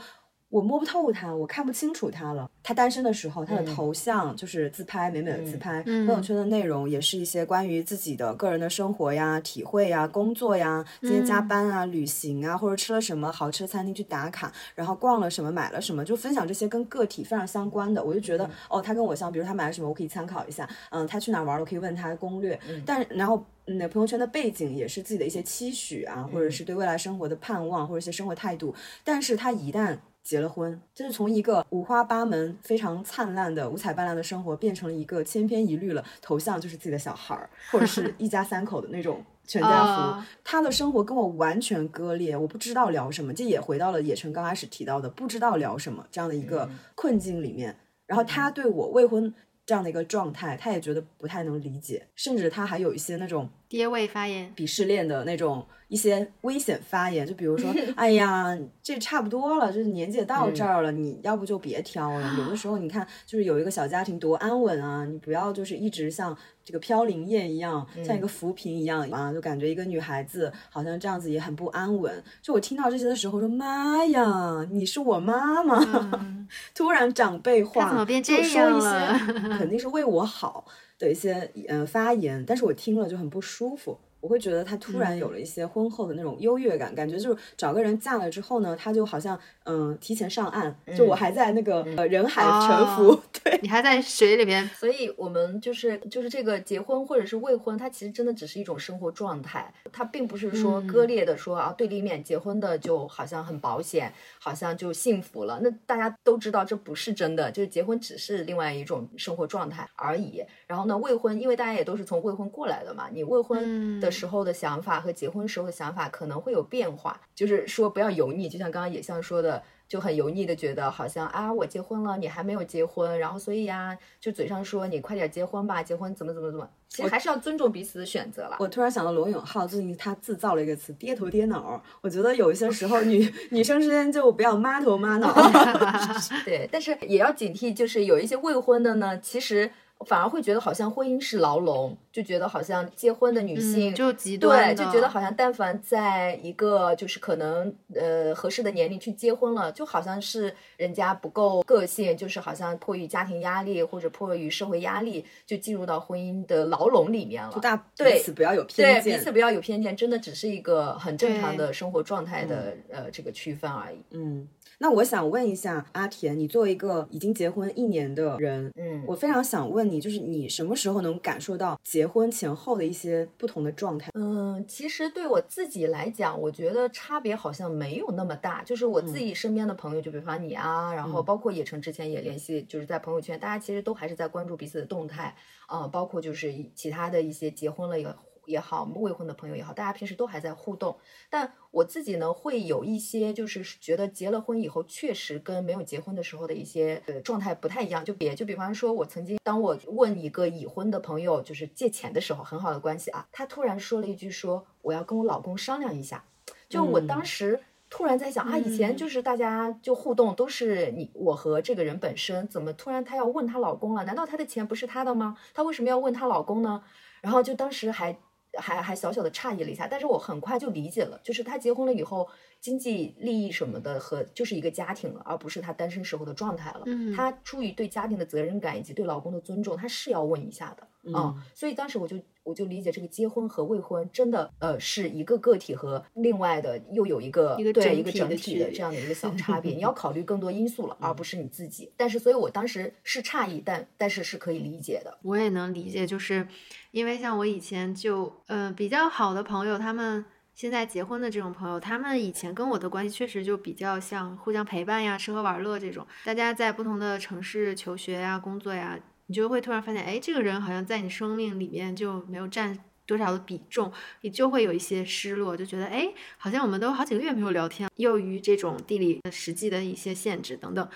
[0.49, 2.49] 我摸不透他，我看不清楚他了。
[2.63, 18.03] 他单身的时候，他的头像就是自拍，美美的自拍，嗯朋友圈的内容也是一些关于自己的个人的生活呀、体会呀、工作呀，今天加班啊、旅行啊，或者吃了什么好吃的餐厅去打卡，然后逛了什么、买了什么，就分享这些跟个体非常相关的。
[18.03, 20.67] 我就觉得，哦，他跟我像，比如他买了什么，我可以参考一下。
[20.89, 22.59] 嗯，他去哪儿玩了，我可以问他攻略。
[22.85, 23.45] 但然后。
[23.71, 28.73] 嗯，朋友圈的背景也是自己的一些期许啊，或者是对未来生活的盼望，或者一些生活态度。
[29.03, 36.03] 但是他一旦结了婚，就是从一个五花八门、非常灿烂的、五彩斑斓的生活，变成了一个千篇一律了。
[36.21, 40.01] 头像就是自己的小孩儿，或者是一家三口的那种全家福。
[40.01, 43.33] 啊他的生活跟我完全割裂，我不知道聊什么。
[43.33, 47.75] 这也回到了野城刚开始提到的，不知道聊什么这样的一个困境里面。
[48.05, 49.33] 然后他对我未婚
[49.65, 62.35] 这样的一个状态，他也觉得不太能理解，甚至他还有一些那种跌位发言，鄙视链的那种一些危险发言，就比如说， 哎呀，这差不多了，就是年纪也到这儿了，你要不就别挑了。
[62.39, 72.23] 有的时候你看，就是有一个小家庭多安稳啊，你不要就是一直像这个飘零燕一样，像一个浮萍一样啊，就感觉一个女孩子好像这样子也很不安稳。
[72.41, 75.79] 就我听到这些的时候，说妈呀，你是我妈妈，
[76.73, 79.19] 突然长辈化，他怎么变这样说一些了
[79.59, 80.65] 肯定是为我好
[80.99, 83.97] 的一些呃发言，但是我听了就很不舒服。
[84.21, 105.59] 我会觉得他突然有了一些婚后的那种优越感，感觉就是找个人嫁了之后呢，他就好像嗯、提前上岸，就我还在那个、呃人海沉浮，哦 对，你还在水里边，所以我们就是就是这个结婚或者是未婚，它其实真的只是一种生活状态，它并不是说割裂的说啊对立面结婚的就好像很保险，好像就幸福了。
[105.61, 110.43] 那大家都知道这不是真的，就是结婚只是另外一种生活状态而已。
[110.65, 119.58] 然后呢，未婚因为大家也都是从未婚过来的嘛，你未婚的时候的想法和结婚时候的想法可能会有变化，就是说不要油腻，就像刚刚野象说的。
[119.89, 128.57] 就很油腻的觉得好像啊，我结婚了，你还没有结婚，然后所以呀、就嘴上说你快点结婚吧，结婚怎么怎么怎么，其实还是要尊重彼此的选择了。
[128.59, 135.33] 我突然想到罗永浩最近他自造了一个词“爹头爹脑”，我觉得有一些时候 女女生之间就不要妈头妈脑。
[136.45, 139.71] 对，但是也要警惕，就是有一些未婚的呢，其实
[140.05, 157.57] 反而会觉得好像婚姻是牢笼，就觉得好像结婚的女性、嗯，就极端对，就觉得好像但凡在一个就是可能呃合适的年龄去结婚了，就好像是人家不够个性，就是好像迫于家庭压力或者迫于社会压力，就进入到婚姻的牢笼里面了。
[157.61, 159.31] 大彼对此不要有偏见对彼此。
[159.31, 163.97] 不要有偏见，真的只是一个很正常的生活状态的、呃这个区分而已。
[164.09, 164.47] 嗯，
[164.79, 174.09] 那我想问一下阿田，你作为一个已经结婚一年的人，嗯，我非常想问你，就是你什么时候能感受到结婚前后的一些不同的状态？
[174.15, 178.63] 嗯，其实对我自己来讲，我觉得差别好像没有那么大。
[178.63, 185.35] 就是我自己身边的朋友，就比方你啊，然后包括叶城之前也联系，就是在朋友圈，大家其实都还是在关注彼此的动态，
[185.67, 188.07] 呃，包括就是其他的一些结婚了也
[188.49, 190.97] 也好，未婚的朋友也好，大家平时都还在互动。
[191.29, 198.03] 但我自己呢，会有一些就是觉得结了婚以后，确实跟没有结婚的时候的一些呃状态不太一样。
[198.03, 206.25] 就别就比方说，我曾经当我问一个已婚的朋友就是借钱的时候，很好的关系啊，他突然说了一句说我要跟我老公商量一下。
[206.67, 207.59] 就我当时
[207.89, 214.03] 突然在想、啊，以前就是大家就互动都是你我和这个人本身，怎么突然她要问她老公了？
[214.05, 215.37] 难道她的钱不是她的吗？
[215.53, 216.83] 她为什么要问她老公呢？
[217.21, 218.17] 然后就当时还
[218.57, 222.27] 还还小小的诧异了一下，但是我很快就理解了，就是他结婚了以后，
[222.59, 226.81] 经济利益什么的和就是一个家庭了，而不是他单身时候的状态了。
[226.85, 230.83] 嗯他出于对家庭的责任感以及对老公的尊重，他是要问一下的
[231.13, 232.17] 啊、嗯所以当时我就
[232.49, 241.91] 我就理解这个结婚和未婚真的呃是一个个体和另外的又有一个一个对一个整体的这样的一个小差别， 你要考虑更多因素了，而不是你自己。
[241.95, 245.17] 但是所以我当时是诧异，但但是是可以理解的。
[245.21, 246.47] 我也能理解，就是
[246.91, 256.05] 因为像我以前就呃比较好的朋友，他们现在结婚的这种朋友，他们以前跟我的关系确实就比较像互相陪伴呀、吃喝玩乐这种。
[256.25, 270.89] 大家在不同的城市求学呀、工作呀，你就会突然发现，哎，这个人好像在你生命里面就没有占多少的比重，你就会有一些失落，就觉得哎，好像我们都好几个月没有聊天，由于这种地理的实际的一些限制等等。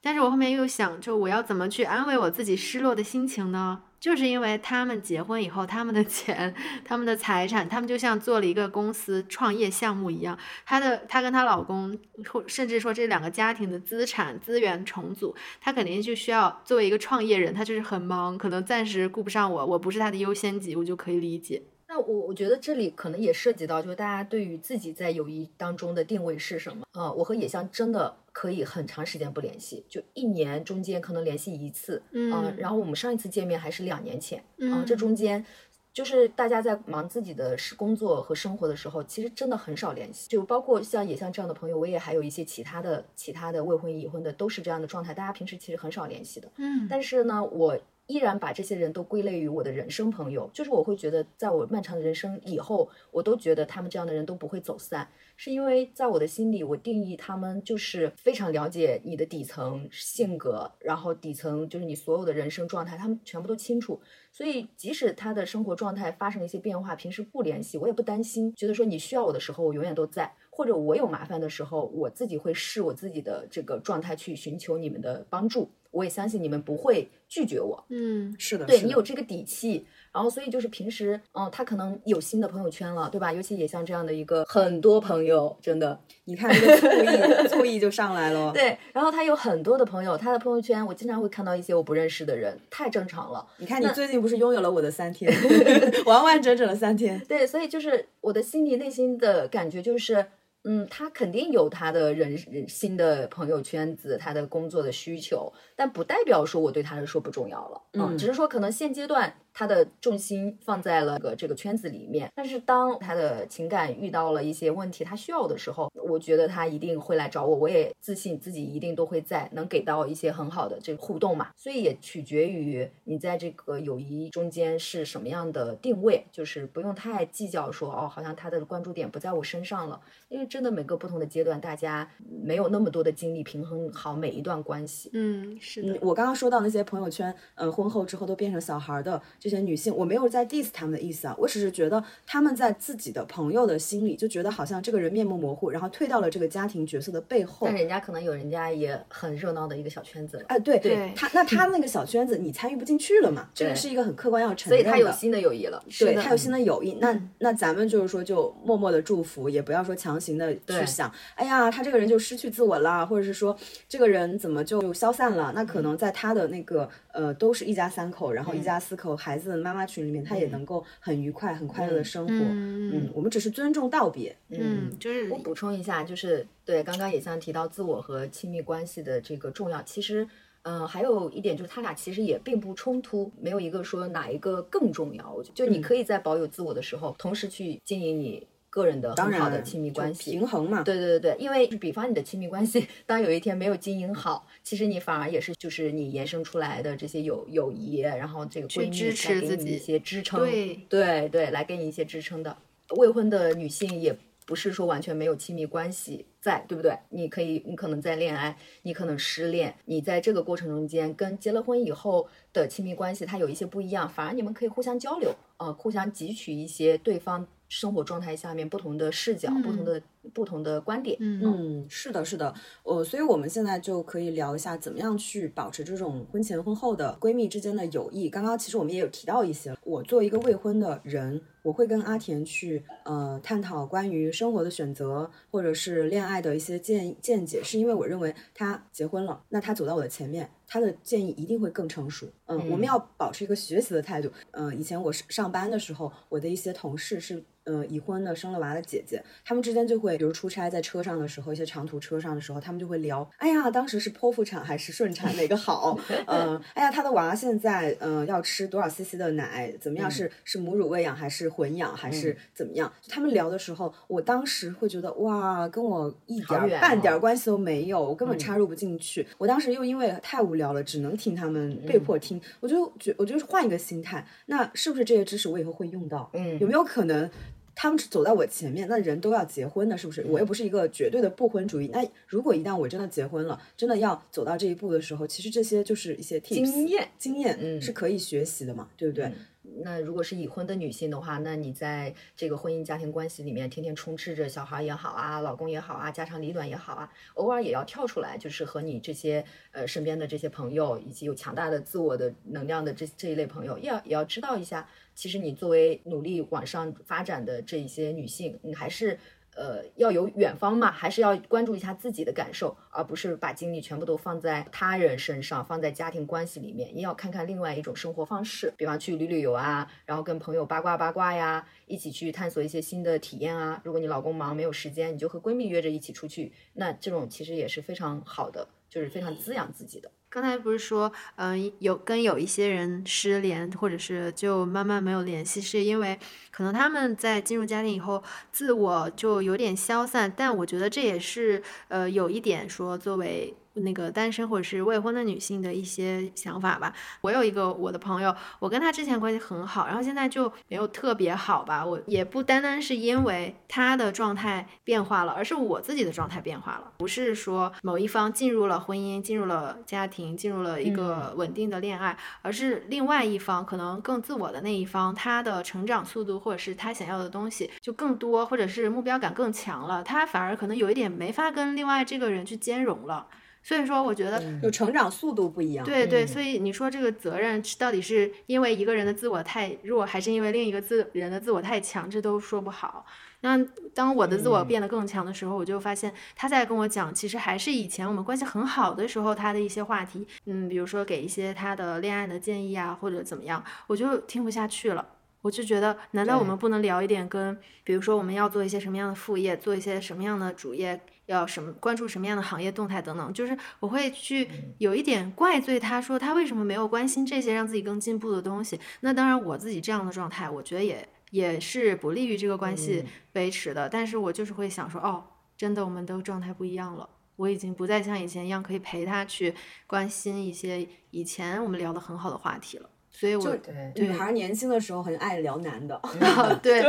[0.00, 3.82] 但是我后面又想，就我要怎么去安慰我自己失落的心情呢？
[4.02, 6.52] 就是因为他们结婚以后，他们的钱、
[6.84, 10.36] 他们的财产，他们就像做了一个公司创业项目一样。
[10.66, 11.96] 她的她跟她老公，
[12.28, 21.62] 或甚至说这两个家庭的资产资源重组，她肯定就需要作为一个创业人，她就是很忙，可能暂时顾不上我，我不是她的优先级，我就可以理解。
[21.92, 26.86] 那我我觉得这里可能也涉及到，就是大家对于自己在友谊当中的定位是什么。
[26.92, 35.44] 呃，我和野象真的可以很长时间不联系，就一年中间可能联系一次，嗯呃然后我们上一次见面还是两年前，啊、嗯这中间。
[35.92, 40.26] 就是大家在忙自己的事工作和生活的时候，其实真的很少联系。
[40.30, 45.12] 就包括像野象这样的朋友，我也还有一些其他的其他的未婚已婚的，都是这样的状态。
[45.12, 46.50] 大家平时其实很少联系的。
[46.56, 47.78] 嗯但是呢，我
[48.12, 63.98] 依然把这些人都归类于我的人生朋友，就是我会觉得，在我漫长的人生以后，我都觉得他们这样的人都不会走散，是因为在我的心里，我定义他们就是非常了解你的底层性格，然后底层就是你所有的人生状态，他们全部都清楚。
[64.30, 75.70] 所以，即使他的生活状态发生了一些变化，平时不联系，我也不担心，觉得说你需要我的时候，我永远都在，或者我有麻烦的时候，我自己会试我自己的这个状态去寻求你们的帮助。
[75.92, 79.86] 我也相信你们不会拒绝我，嗯是的，对你有这个底气。
[80.12, 83.32] 然后，所以就是平时，嗯，他可能有新的朋友圈了，对吧？
[83.32, 88.52] 尤其也像这样的一个很多朋友，真的，你看这个醋意， 醋意就上来了。
[88.52, 88.76] 对。
[88.92, 93.46] 然后他有很多的朋友，他的朋友圈我经常会看到一些我不认识的人，太正常了。
[93.56, 95.32] 你看，你最近不是拥有了我的三天，
[96.04, 97.18] 完完整整的三天。
[97.26, 100.26] 对，所以就是我的心里内心的感觉就是，
[100.64, 132.08] 嗯，他肯定有他的人人新的朋友圈子，他的工作的需求，但不代表说我对他来说不重要了，嗯只是说可能现阶段他的重心放在了个这个圈子里面，但是当他的情感遇到了一些问题，他需要的时候，我觉得他一定会来找我，我也自信自己一定都会在，能给到一些很好的这个互动嘛，所以也取决于你在这个友谊中间是什么样的定位，就是不用太计较说哦，好像他的关注点不在我身上了，因为真的每个不同的阶段，大家
[132.42, 135.10] 没有那么多的精力平衡好每一段关系。
[135.12, 135.92] 嗯，是的。
[135.94, 147.74] 嗯，，我刚刚说到那些朋友圈，嗯、婚后之后都变成小孩儿的这些女性，我没有在 diss 他们的意思啊，我只是觉得他们在自己的朋友的心里就觉得好像这个人面目模糊，然后退到了这个家庭角色的背后但。
[147.74, 153.48] 人家可能有人家也很热闹的一个小圈子了，哎，对对他那他那个小圈子你参与不进去了嘛？
[153.52, 154.82] 这个是一个很客观要承所以。
[154.84, 155.82] 他有新的友谊了。
[155.98, 163.56] 对，他有新的友谊，那嗯那咱们就是说，就默默的祝福，也不要说强行的去想，哎呀，他这个人就失去自我啦，或者是说
[163.88, 165.50] 这个人怎么就消散了？
[165.54, 172.32] 那可能在他的那个呃，都是一家三口，然后一家四口孩子的妈妈群里面，他也能够很愉快、很快乐的生活。
[172.32, 174.36] 嗯嗯，我们只是尊重道别。
[174.50, 180.28] 嗯，就是我补充一下，就是对刚刚也像提到自我和亲密关系的这个重要，其实。
[180.64, 185.28] 嗯，还有一点就是，他俩其实也并不冲突，没有一个说哪一个更重要。
[185.32, 190.82] 我觉得就你嗯可以在保有自我的时候，同时去经营你个人的，很好的亲密关系，平衡嘛。
[190.82, 202.56] 对对对对，因为比方你的亲密关系，当有一天没有经营好，其实你反而也是就是你延伸出来的这些友友谊，然后这个闺蜜支持自己来给你一些支撑，对对对，来给你一些支撑的。
[202.96, 206.98] 未婚的女性也不是说完全没有亲密关系在，对不对？
[207.10, 220.02] 你可以，你可能在恋爱，你可能失恋，你在这个过程中间跟结了婚以后的亲密关系，它有一些不一样，反而你们可以互相交流，呃，互相汲取一些对方生活状态下面不同的视角、不同的
[220.34, 221.16] 不同的观点。
[221.20, 228.28] 嗯嗯，是的，是的，呃，所以我们现在就可以聊一下，怎么样去保持这种婚前婚后的闺蜜之间的友谊。
[228.28, 242.28] 刚刚其实我们也有提到一些，我作为一个未婚的人，我会跟阿田去呃探讨关于生活的选择，或者是恋爱的一些见见解，是因为我认为他结婚了，那他走到我的前面，他的建议一定会更成熟。
[242.44, 244.30] 嗯，我们要保持一个学习的态度。
[244.50, 247.42] 嗯、以前我上上班的时候，我的一些同事是。
[247.64, 255.96] 呃，已婚的生了娃的姐姐，他们之间就会，比如出差在车上的时候，一些长途车上的时候，他们就会聊，哎呀，当时是剖腹产还是顺产哪个好？
[256.26, 259.72] 嗯、哎呀，他的娃现在呃要吃多少 CC 的奶？
[259.80, 260.10] 怎么样？
[260.10, 262.92] 是是母乳喂养还是混养还是怎么样？
[263.08, 269.24] 他们聊的时候，我当时会觉得哇，跟我一点儿半点关系都没有，我根本插入不进去。
[269.38, 276.28] 我当时又因为太无聊了，只能听他们被迫听，我就觉我就是换一个心态，那是不是这些知识我以后会用到？
[276.34, 277.30] 嗯有没有可能？
[277.74, 280.24] 他们走在我前面，那人都要结婚的，是不是？
[280.28, 281.88] 我又不是一个绝对的不婚主义。
[281.92, 289.32] 那如果一旦我真的结婚了，真的要走到这一步的时候，其实这些就是一些 tips, 经验经验嗯是可以学习的嘛，对不对？
[289.62, 309.18] 那如果是已婚的女性的话，那你在这个婚姻家庭关系里面，天天充斥着小孩也好啊，老公也好啊，家长里短也好啊，偶尔也要跳出来，就是和你这些呃身边的这些朋友，以及有强大的自我的能量的这这一类朋友，要也要知道一下，其实你作为努力往上发展的这一些女性，你还是。
[309.54, 316.96] 呃，要有远方嘛，还是要关注一下自己的感受，而不是把精力全部都放在他人身上，放在家庭关系里面。
[316.96, 323.80] 也要看看另外一种生活方式，比方去旅旅游啊，然后跟朋友八卦八卦呀，一起去探索一些新的体验啊。
[323.84, 330.10] 如果你老公忙没有时间，你就和闺蜜约着一起出去，那这种其实也是非常好的，就是非常滋养自己的。
[330.32, 336.18] 刚才不是说，嗯、有跟有一些人失联，或者是就慢慢没有联系，是因为
[336.50, 340.32] 可能他们在进入家庭以后，自我就有点消散。
[340.34, 346.92] 但我觉得这也是，呃，有一点说作为那个单身或者是未婚的女性的一些想法吧。
[347.20, 351.84] 我有一个我的朋友，我跟他之前关系很好，然后现在就没有特别好吧。
[351.84, 356.92] 我也不单单是因为他的状态变化了，而是我自己的状态变化了。
[356.98, 373.26] 不是说某一方进入了婚姻，进入了家庭，进入了一个稳定的恋爱，而是另外一方可能更自我的那一方，他的成长速度或者是他想要的东西就更多，或者是目标感更强了，他反而可能有一点没法跟另外这个人去兼容了。
[373.62, 375.84] 所以说，我觉得有成长速度不一样。
[375.84, 383.06] 对对，嗯所以你说这个责任是到底是因为一个人的自我太弱，还是因为另一个自人的自我太强，这都说不好。
[383.44, 383.58] 那
[383.94, 395.06] 当我的自我嗯变得更强的时候，我就发现他在跟我讲，其实还是以前我们关系很好的时候他的一些话题，嗯，比如说给一些他的恋爱的建议啊，或者怎么样，我就听不下去了。
[395.40, 404.48] 我就觉得，难道我们不能聊一点跟，比如说我们要做一些什么样的副业，做一些什么样的主业，要什么关注什么样的行业动态等等，就是我会去
[404.78, 408.78] 有一点怪罪他说他为什么没有关心这些让自己更进步的东西。
[409.00, 413.04] 那当然我自己这样的状态，我觉得也也是不利于这个关系
[413.34, 413.88] 维持的。
[413.88, 415.24] 但是我就是会想说，哦，
[415.56, 417.08] 真的我们都状态不一样了。
[417.36, 419.54] 我已经不再像以前一样可以陪他去
[419.86, 426.00] 关心一些以前我们聊的很好的话题了，所以我就对女孩年轻的时候很爱聊男的，
[426.62, 426.82] 对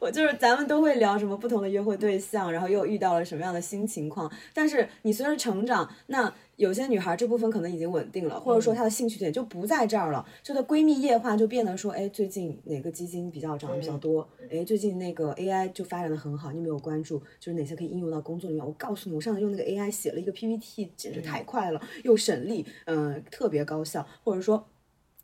[0.00, 4.30] 我就是咱们都会聊什么不同的约会对象，然后又遇到了什么样的新情况。
[4.54, 14.26] 但是你随着成长，那有些女孩这部分可能已经稳定了，或者说她的兴趣点就不在这儿了，就她闺蜜夜话就变得说，哎，最近哪个基金比较涨得比较多？
[14.50, 17.18] 哎，最近那个 AI 就发展的很好，你有没有关注？
[17.40, 18.64] 就是哪些可以应用到工作里面？
[18.64, 24.66] 我告诉你，我上次用那个 AI 写了一个 PPT，简直太快了，又省力，嗯、特别高效，或者说。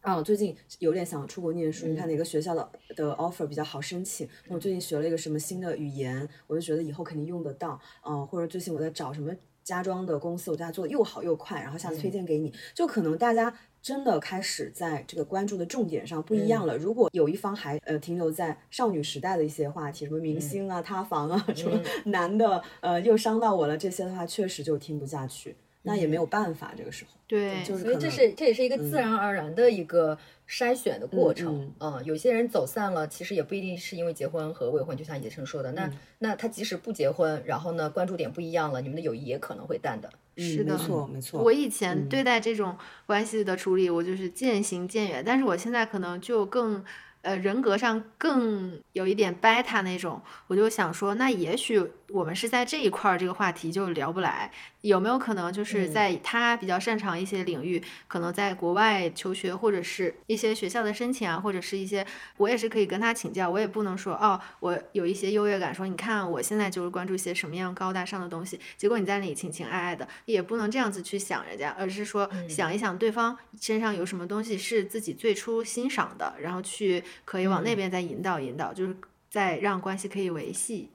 [0.03, 4.29] 啊，我最近有点想出国念书，你看哪个学校的的 offer 比较好申请？
[4.49, 7.81] 我最近学了一个什么新的语言，我就觉得以后肯定用得到。
[8.05, 9.33] 嗯、或者最近我在找什么
[9.63, 12.53] 家装的公司，我大家做的又好又快，然后下次推荐给你。
[12.75, 16.77] 就可能大家真的开始在这个关注的重点上不一样了。
[16.77, 25.55] 如果有一方还呃停留在少女时代的一些话题，什么明星啊、塌房啊，什么男的呃又伤到我了这些的话，确实就听不下去。
[25.83, 30.17] 那也没有办法，这个时候对，就是所以这是这也是一个自然而然的一个
[30.49, 31.63] 筛选的过程。
[31.63, 40.11] 嗯嗯有些人走散了，其实也不一定是因为结婚和未婚，就像野生说的，那、那他即使不结婚，然后呢关注点不一样了，你们的友谊也可能会淡的。
[40.37, 41.43] 是的嗯没错没错。
[41.43, 42.77] 我以前对待这种
[43.07, 46.85] 关系的处理，我就是渐行渐远，但是我现在可能就更
[47.23, 51.81] 呃，人格上更有一点 beta 那种，我就想说，那也许
[52.13, 54.51] 我们是在这一块儿这个话题就聊不来，
[54.83, 62.07] 有没有可能就是在他比较擅长一些领域，可能在国外求学或者是一些学校的申请啊，或者是一些
[62.37, 77.03] 我也是可以跟他请教，我也不能说哦，我有一些优越感，说你看我现在就是关注一些什么样高大上的东西，结果你在那里情情爱爱的，也不能这样子去想人家，而是说想一想对方身上有什么东西是自己最初欣赏的，然后去。
[77.25, 78.95] 可以往那边再引导引导，就是
[79.31, 80.91] 再让关系可以维系。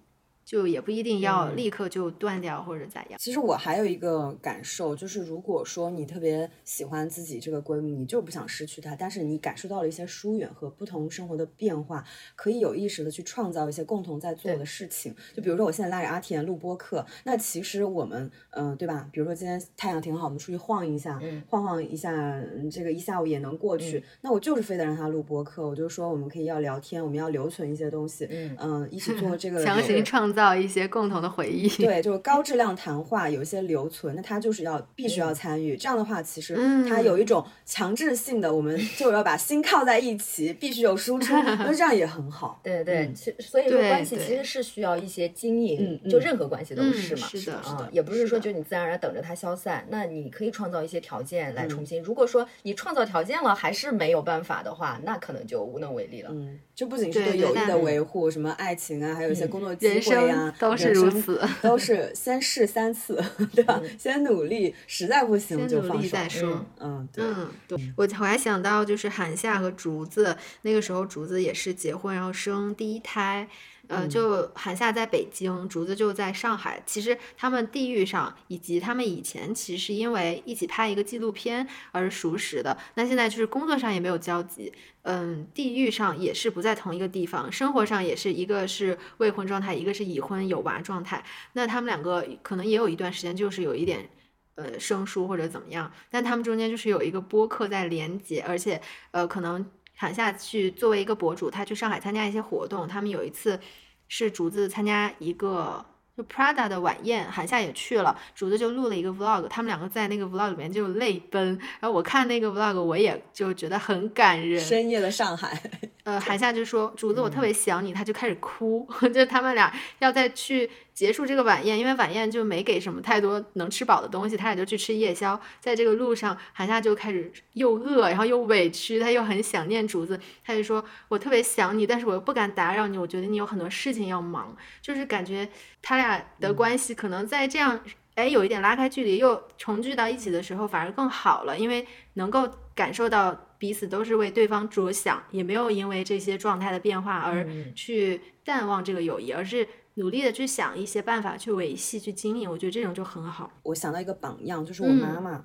[0.48, 3.20] 就也不一定要立刻就断掉或者咋样。
[3.20, 12.02] 其实我还有一个感受，就是如果说你特别喜欢自己这个闺蜜，你就不想失去她，但是你感受到了一些疏远和不同生活的变化，
[12.38, 15.14] 可以有意识的去创造一些共同在做的事情。
[15.36, 19.10] 就比如说我现在拉着阿田录播课，那其实我们，嗯，对吧？
[19.12, 21.20] 比如说今天太阳挺好，我们出去晃一下，
[21.50, 22.42] 晃晃一下，
[22.72, 24.02] 这个一下午也能过去。
[24.22, 28.26] 那我就是非得让她录播课，我就说我们可以要聊天，我们要留存一些东西，
[28.58, 30.37] 嗯，一起做这个强行创。
[30.38, 35.76] 造一些共同的回忆，对，就是高质量谈话，有一些留存，那他就是要必须要参与。
[35.76, 36.56] 这样的话，其实
[36.88, 42.60] 他有一种强制性的，我们就要把心靠在一起，必须有输出， 那这样也很好。
[42.64, 52.00] 对对，其所以说关系其实是需要一些经营，就任何关系都是嘛，是的，啊，也不是说就你自然而然等着它消散，那你可以创造一些条件来重新。
[52.04, 56.30] 如果说你创造条件了还是没有办法的话，那可能就无能为力了。
[56.32, 60.54] 嗯，这不仅是对友谊的维护，什么爱情啊，还有一些工作机会。
[60.60, 63.20] 都是如此， 都是先试三次，
[63.56, 63.82] 对吧？
[63.98, 66.64] 先努力，实在不行就放手再说。
[66.80, 67.26] 嗯，对，
[67.68, 67.94] 对。
[67.96, 73.48] 我我还想到就是韩夏和竹子，那个时候竹子也是结婚，然后生第一胎。
[73.88, 76.82] 呃，就韩夏在北京，竹子就在上海。
[76.86, 82.78] 其实他们地域上，以及他们以前其实是因为一起拍一个纪录片而熟识的。
[82.96, 84.72] 那现在就是工作上也没有交集，
[85.04, 91.24] 嗯，地域上也是不在同一个地方，生活上也是一个是未婚状态，一个是已婚有娃状态。
[91.54, 94.10] 那他们两个可能也有一段时间就是有一点
[94.56, 98.82] 呃生疏或者怎么样，但他们中间就是有一个播客在连接，而且
[99.12, 99.66] 呃可能。
[100.00, 102.88] 喊下去作为一个博主，他去上海参加一些活动。
[102.88, 103.60] 他们有一次
[104.08, 105.84] 是竹子参加一个
[106.16, 109.48] 就 Prada 的晚宴，韩夏也去了，竹子就录了一个 Vlog。
[109.48, 111.58] 他们两个在那个 Vlog 里面就泪奔。
[111.80, 114.64] 然后我看那个 Vlog，我也就觉得很感人。
[114.64, 115.60] 深夜的上海，
[116.08, 120.70] 呃，韩夏就说：“竹子，我特别想你。”他就开始哭， 就他们俩要再去。
[120.94, 125.40] 结束这个晚宴，因为晚宴就没给什么太多能吃饱的东西，他俩就去吃夜宵。
[125.60, 135.48] 在这个路上，韩夏就开始又饿，然后又委屈，他又很想念竹子，他就说：“我特别想你，但是我又不敢打扰你，我觉得你有很多事情要忙。”就是感觉
[135.82, 137.80] 他俩的关系可能在这样，
[138.18, 149.68] 哎，有一点拉开距离，又重聚到一起的时候，反而更好了，因为能够感受到彼此都是为对方着想，也没有因为这些状态的变化而去淡忘这个友谊，而是。
[150.00, 153.52] 努力的去想一些办法去维系、去经营，我觉得这种就很好。
[153.64, 155.44] 我想到一个榜样，就是我妈妈。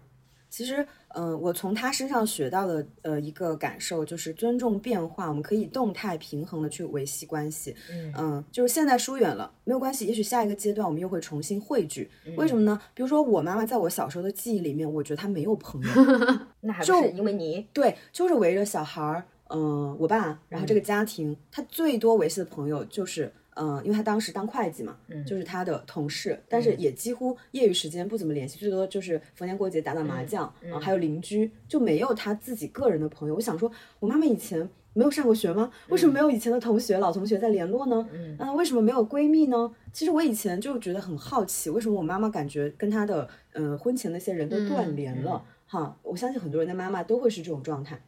[0.51, 7.75] 其实，嗯，我从他身上学到的，呃，一个感受就是尊重变化，我们可以动态平衡的去维系关系。
[8.17, 12.11] 嗯，就是现在疏远了没有关系，也许下一个阶段我们又会重新汇聚。
[12.37, 12.81] 为什么呢？
[12.95, 15.89] 比如说我妈妈在我小时候的记忆里面，我觉得她没有朋友，
[16.61, 23.33] 那还是因为你对，就是围着小孩儿，嗯，我爸，然后这个家庭，他最多维系的朋友就是。
[23.55, 24.97] 嗯，因为他当时当会计嘛，
[25.27, 33.35] 就是他的同事，但是也几乎业余时间不怎么联系，最多就是逢年过节打打麻将啊，还有邻居，就没有他自己个人的朋友。
[33.35, 35.71] 我想说，我妈妈以前没有上过学吗？
[35.89, 38.09] 为什么没有以前的同学、老同学在联络呢？
[38.13, 39.71] 嗯，为什么没有闺蜜呢？
[39.93, 45.43] 其实我以前就觉得很好奇，为什么我妈妈感觉跟她的嗯婚前那些人都断联了？
[45.67, 47.99] 哈，我相信很多人的妈妈都会是这种状态。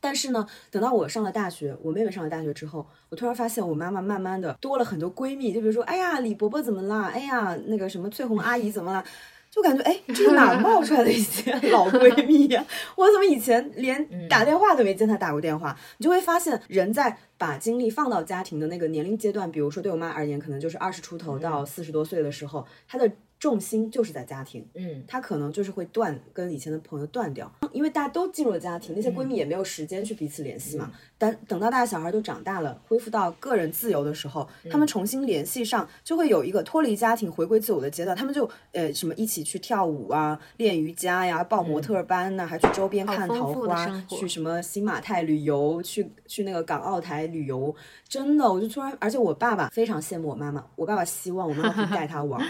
[0.00, 7.10] 但是呢，等到我上了大学，我妹妹上了大学之后，我突然发现我妈妈慢慢的多了很多闺蜜，就比如说，哎呀，李伯伯怎么啦？
[7.14, 9.04] 哎呀，那个什么翠红阿姨怎么啦？
[9.50, 12.64] 就感觉，哎，这是哪冒出来的一些 老闺蜜呀？
[12.96, 15.76] 我怎么以前连打电话都没见她打过电话？
[15.98, 23.10] 你就会发现，人在把精力放到家庭的那个年龄阶段，比如说对我妈而言，可能就是二十出头到四十多岁的时候，她的。
[23.42, 30.92] 重心就是在家庭，嗯，她可能就是会断跟以前的朋友断掉，因为大家都进入了家庭，那些闺蜜也没有时间去彼此联系嘛。
[31.18, 38.16] 但等到大家小孩都长大了，恢复到个人自由的时候，他们重新联系上，就会有一个脱离家庭回归自我的阶段。
[38.16, 47.74] 他们就呃什么一起去跳舞啊，练瑜伽呀，报模特班呐，还去周边看桃花，去什么新马泰旅游，去去那个港澳台旅游。
[48.08, 52.40] 真的，我就突然，而且我爸爸非常羡慕我妈妈，我爸爸希望我妈妈可以带他玩。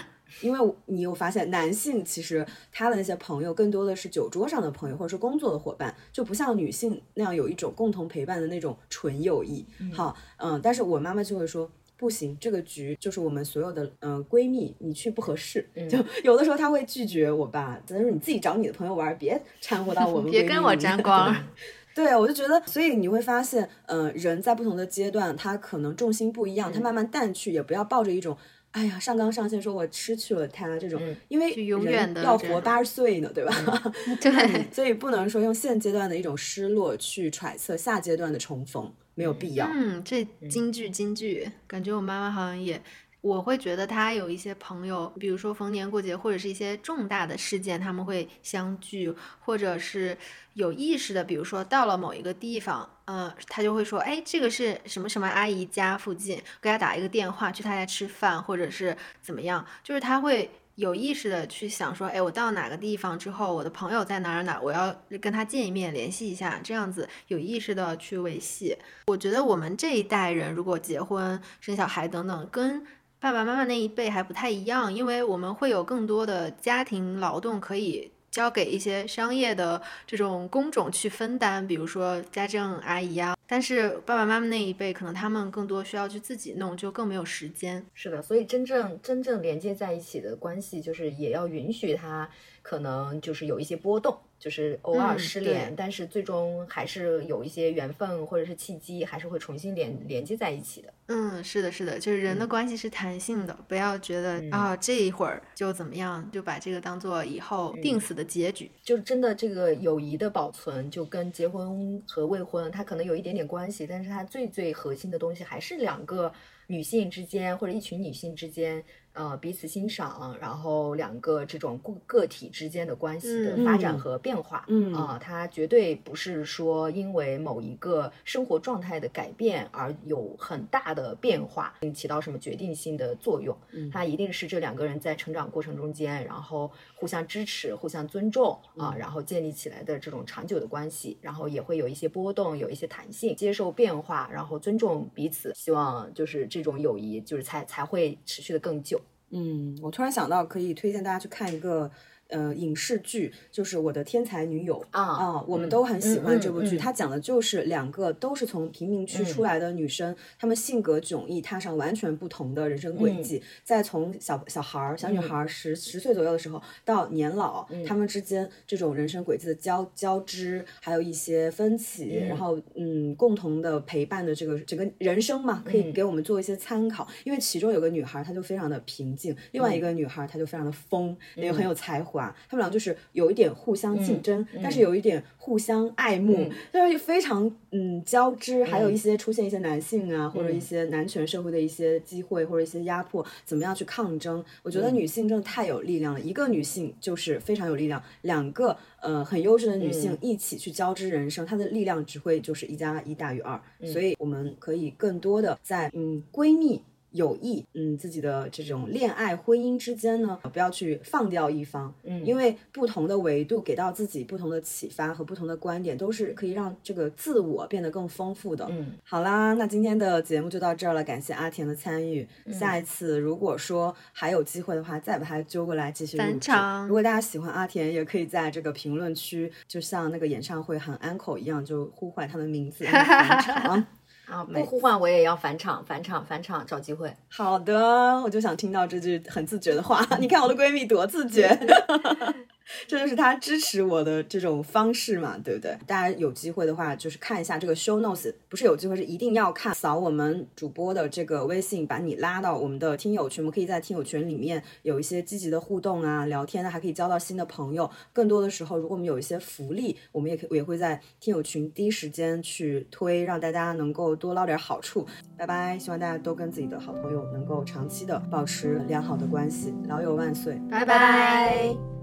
[0.41, 9.65] 因为你有发现，男性其实他的那些朋友更多的是酒桌上的朋友，或者是工作的伙伴，就不像女性那样有一种共同陪伴的那种纯友谊。
[9.93, 11.71] 好，嗯，但是我妈妈就会说。
[11.95, 15.65] 不行，这个局就是我们所有的嗯、呃闺蜜，你去不合适。
[15.89, 21.33] 就有的时候她会拒绝我吧，她说你自己找你的朋友玩，别掺和到我们别跟我沾光。
[21.95, 28.37] 对，我就觉得，所以你会发现，呃，人在不同的阶段，他可能重心不一样，他慢慢淡去，也不要抱着一种，
[28.73, 33.55] 哎呀，上纲上线，说我失去了他这种，因为永远的要活八十岁呢，对吧？
[34.21, 39.69] 对，所以不能说用现阶段的一种失落去揣测下阶段的重逢，没有必要。
[39.73, 42.83] 嗯，这京剧京剧，感觉我妈妈好像也，
[43.23, 50.19] 我会觉得他有一些朋友，比如说逢年过节或者是一些重大的事件，他们会相聚，或者是
[50.53, 60.51] 有意识的，比如说到了某一个地方，嗯、他就会说，哎，这个是什么什么阿姨家附近，给她打一个电话，去她家吃饭，或者是怎么样，就是他会。
[60.77, 68.75] 有意识的去想说，哎，我到哪个地方之后，我的朋友在哪儿哪儿，我要跟他见一面，联系一下，这样子有意识的去维系。
[69.09, 72.83] 我觉得我们这一代人如果结婚、生小孩等等，跟
[73.23, 83.37] 爸爸妈妈那一辈还不太一样，因为我们会有更多的家庭劳动可以交给一些商业的这种工种去分担，比如说家政阿姨啊。
[83.47, 87.87] 但是爸爸妈妈那一辈，可能他们更多需要去自己弄，就更没有时间。
[87.95, 92.29] 是的，所以真正真正连接在一起的关系，就是也要允许他
[92.63, 100.95] 可能就是有一些波动，就是偶尔嗯失对联，但是最终还是有一些缘分或者是契机，还是会重新连连接在一起的。
[101.09, 108.71] 嗯，是的，是的，就是人的关系是弹性的，不要觉得啊、这一会儿就怎么样，就把这个当做以后定死的结局。
[108.83, 116.33] 就真的这个友谊的保存，就跟结婚和未婚，它可能有一点点关系，但是它最最核心的东西还是两个
[116.69, 118.83] 女性之间或者一群女性之间，
[119.15, 124.65] 呃，彼此欣赏，然后两个这种个个体之间的关系的发展和变化。
[124.69, 133.55] 嗯啊、它绝对不是说因为某一个生活状态的改变而有很大的变化，并起到什么决定性的作用。
[133.73, 148.99] 嗯它一定是这两个人在成长过程中间，然后互相支持、互相尊重啊，然后建立起来的这种长久的关系，然后也会有一些波动，有一些弹性，接受变化，然后尊重彼此，希望就是这种友谊就是才才会持续的更久。
[149.35, 151.91] 嗯，我突然想到，可以推荐大家去看一个
[152.33, 156.77] 呃影视剧，就是《我的天才女友》啊啊，我们嗯都很喜欢嗯这部剧。
[156.77, 163.43] 嗯它讲的就是两个都是从贫民区出来的女生，她们性格迥异，踏上完全不同的人生轨嗯迹。
[163.63, 177.07] 再从小小孩儿、小女孩儿十十岁左右的时候到年老，嗯她们之间这种人生轨迹的交交织，还有一些分歧，然后嗯，共同的陪伴的这个整个人生嘛，可以嗯给我们做一些参考。
[177.25, 182.22] 因为其中有个女孩，她就非常的平静，另外一个女孩她就非常的疯，也很有才华。
[182.49, 194.45] 她们俩就是有一点互相竞争，但是有一点互相爱慕，就是非常嗯交织，还有一些出现一些男性啊，或者一些男权社会的一些机会或者一些压迫，怎么样去抗争？
[194.63, 206.83] 我觉得女性真的太有力量了，一个女性就是非常有力量，两个呃很优质的女性一起去交织人生，她的力量只会就是一加一大于二，所以我们可以更多的在嗯闺蜜。
[207.13, 218.67] 友谊，嗯，自己的这种恋爱、婚姻之间呢，不要去放掉一方，嗯，因为不同的维度给到自己不同的启发和不同的观点，都是可以让这个自我变得更丰富的。
[218.71, 222.27] 嗯，好啦，那今天的节目就到这儿了，感谢阿田的参与。
[222.45, 226.39] 嗯下一次如果说还有机会的话，再把他揪过来继续录。
[226.39, 233.85] 场如果大家喜欢阿田，也可以在这个评论区，就像那个演唱会喊 uncle 一样，就呼唤他的名字，返场。
[234.27, 237.15] 啊，不呼唤我也要返场，返场，返场，找机会。
[237.29, 237.75] 好的，
[238.23, 240.07] 我就想听到这句很自觉的话。
[240.19, 241.49] 你看我的闺蜜多自觉，
[242.87, 245.77] 这就是他支持我的这种方式嘛，对不对？
[245.87, 249.73] 大家有机会的话，就是看一下这个 show notes，不是有机会，是一定要看。
[249.75, 257.91] 扫我们主播的这个微信，把你拉到我们的听友群，我们可以在听友群里面有一些积极的互动啊，聊天啊，还可以交到新的朋友。
[258.13, 265.05] 更多的时候，如果我们有一些福利，我们也可以也会在听友群第一时间去推，让大家能够多捞点好处。
[265.37, 270.61] 拜拜，希望大家都跟自己的好朋友能够长期的保持良好的关系，老友万岁。
[270.71, 272.02] 拜拜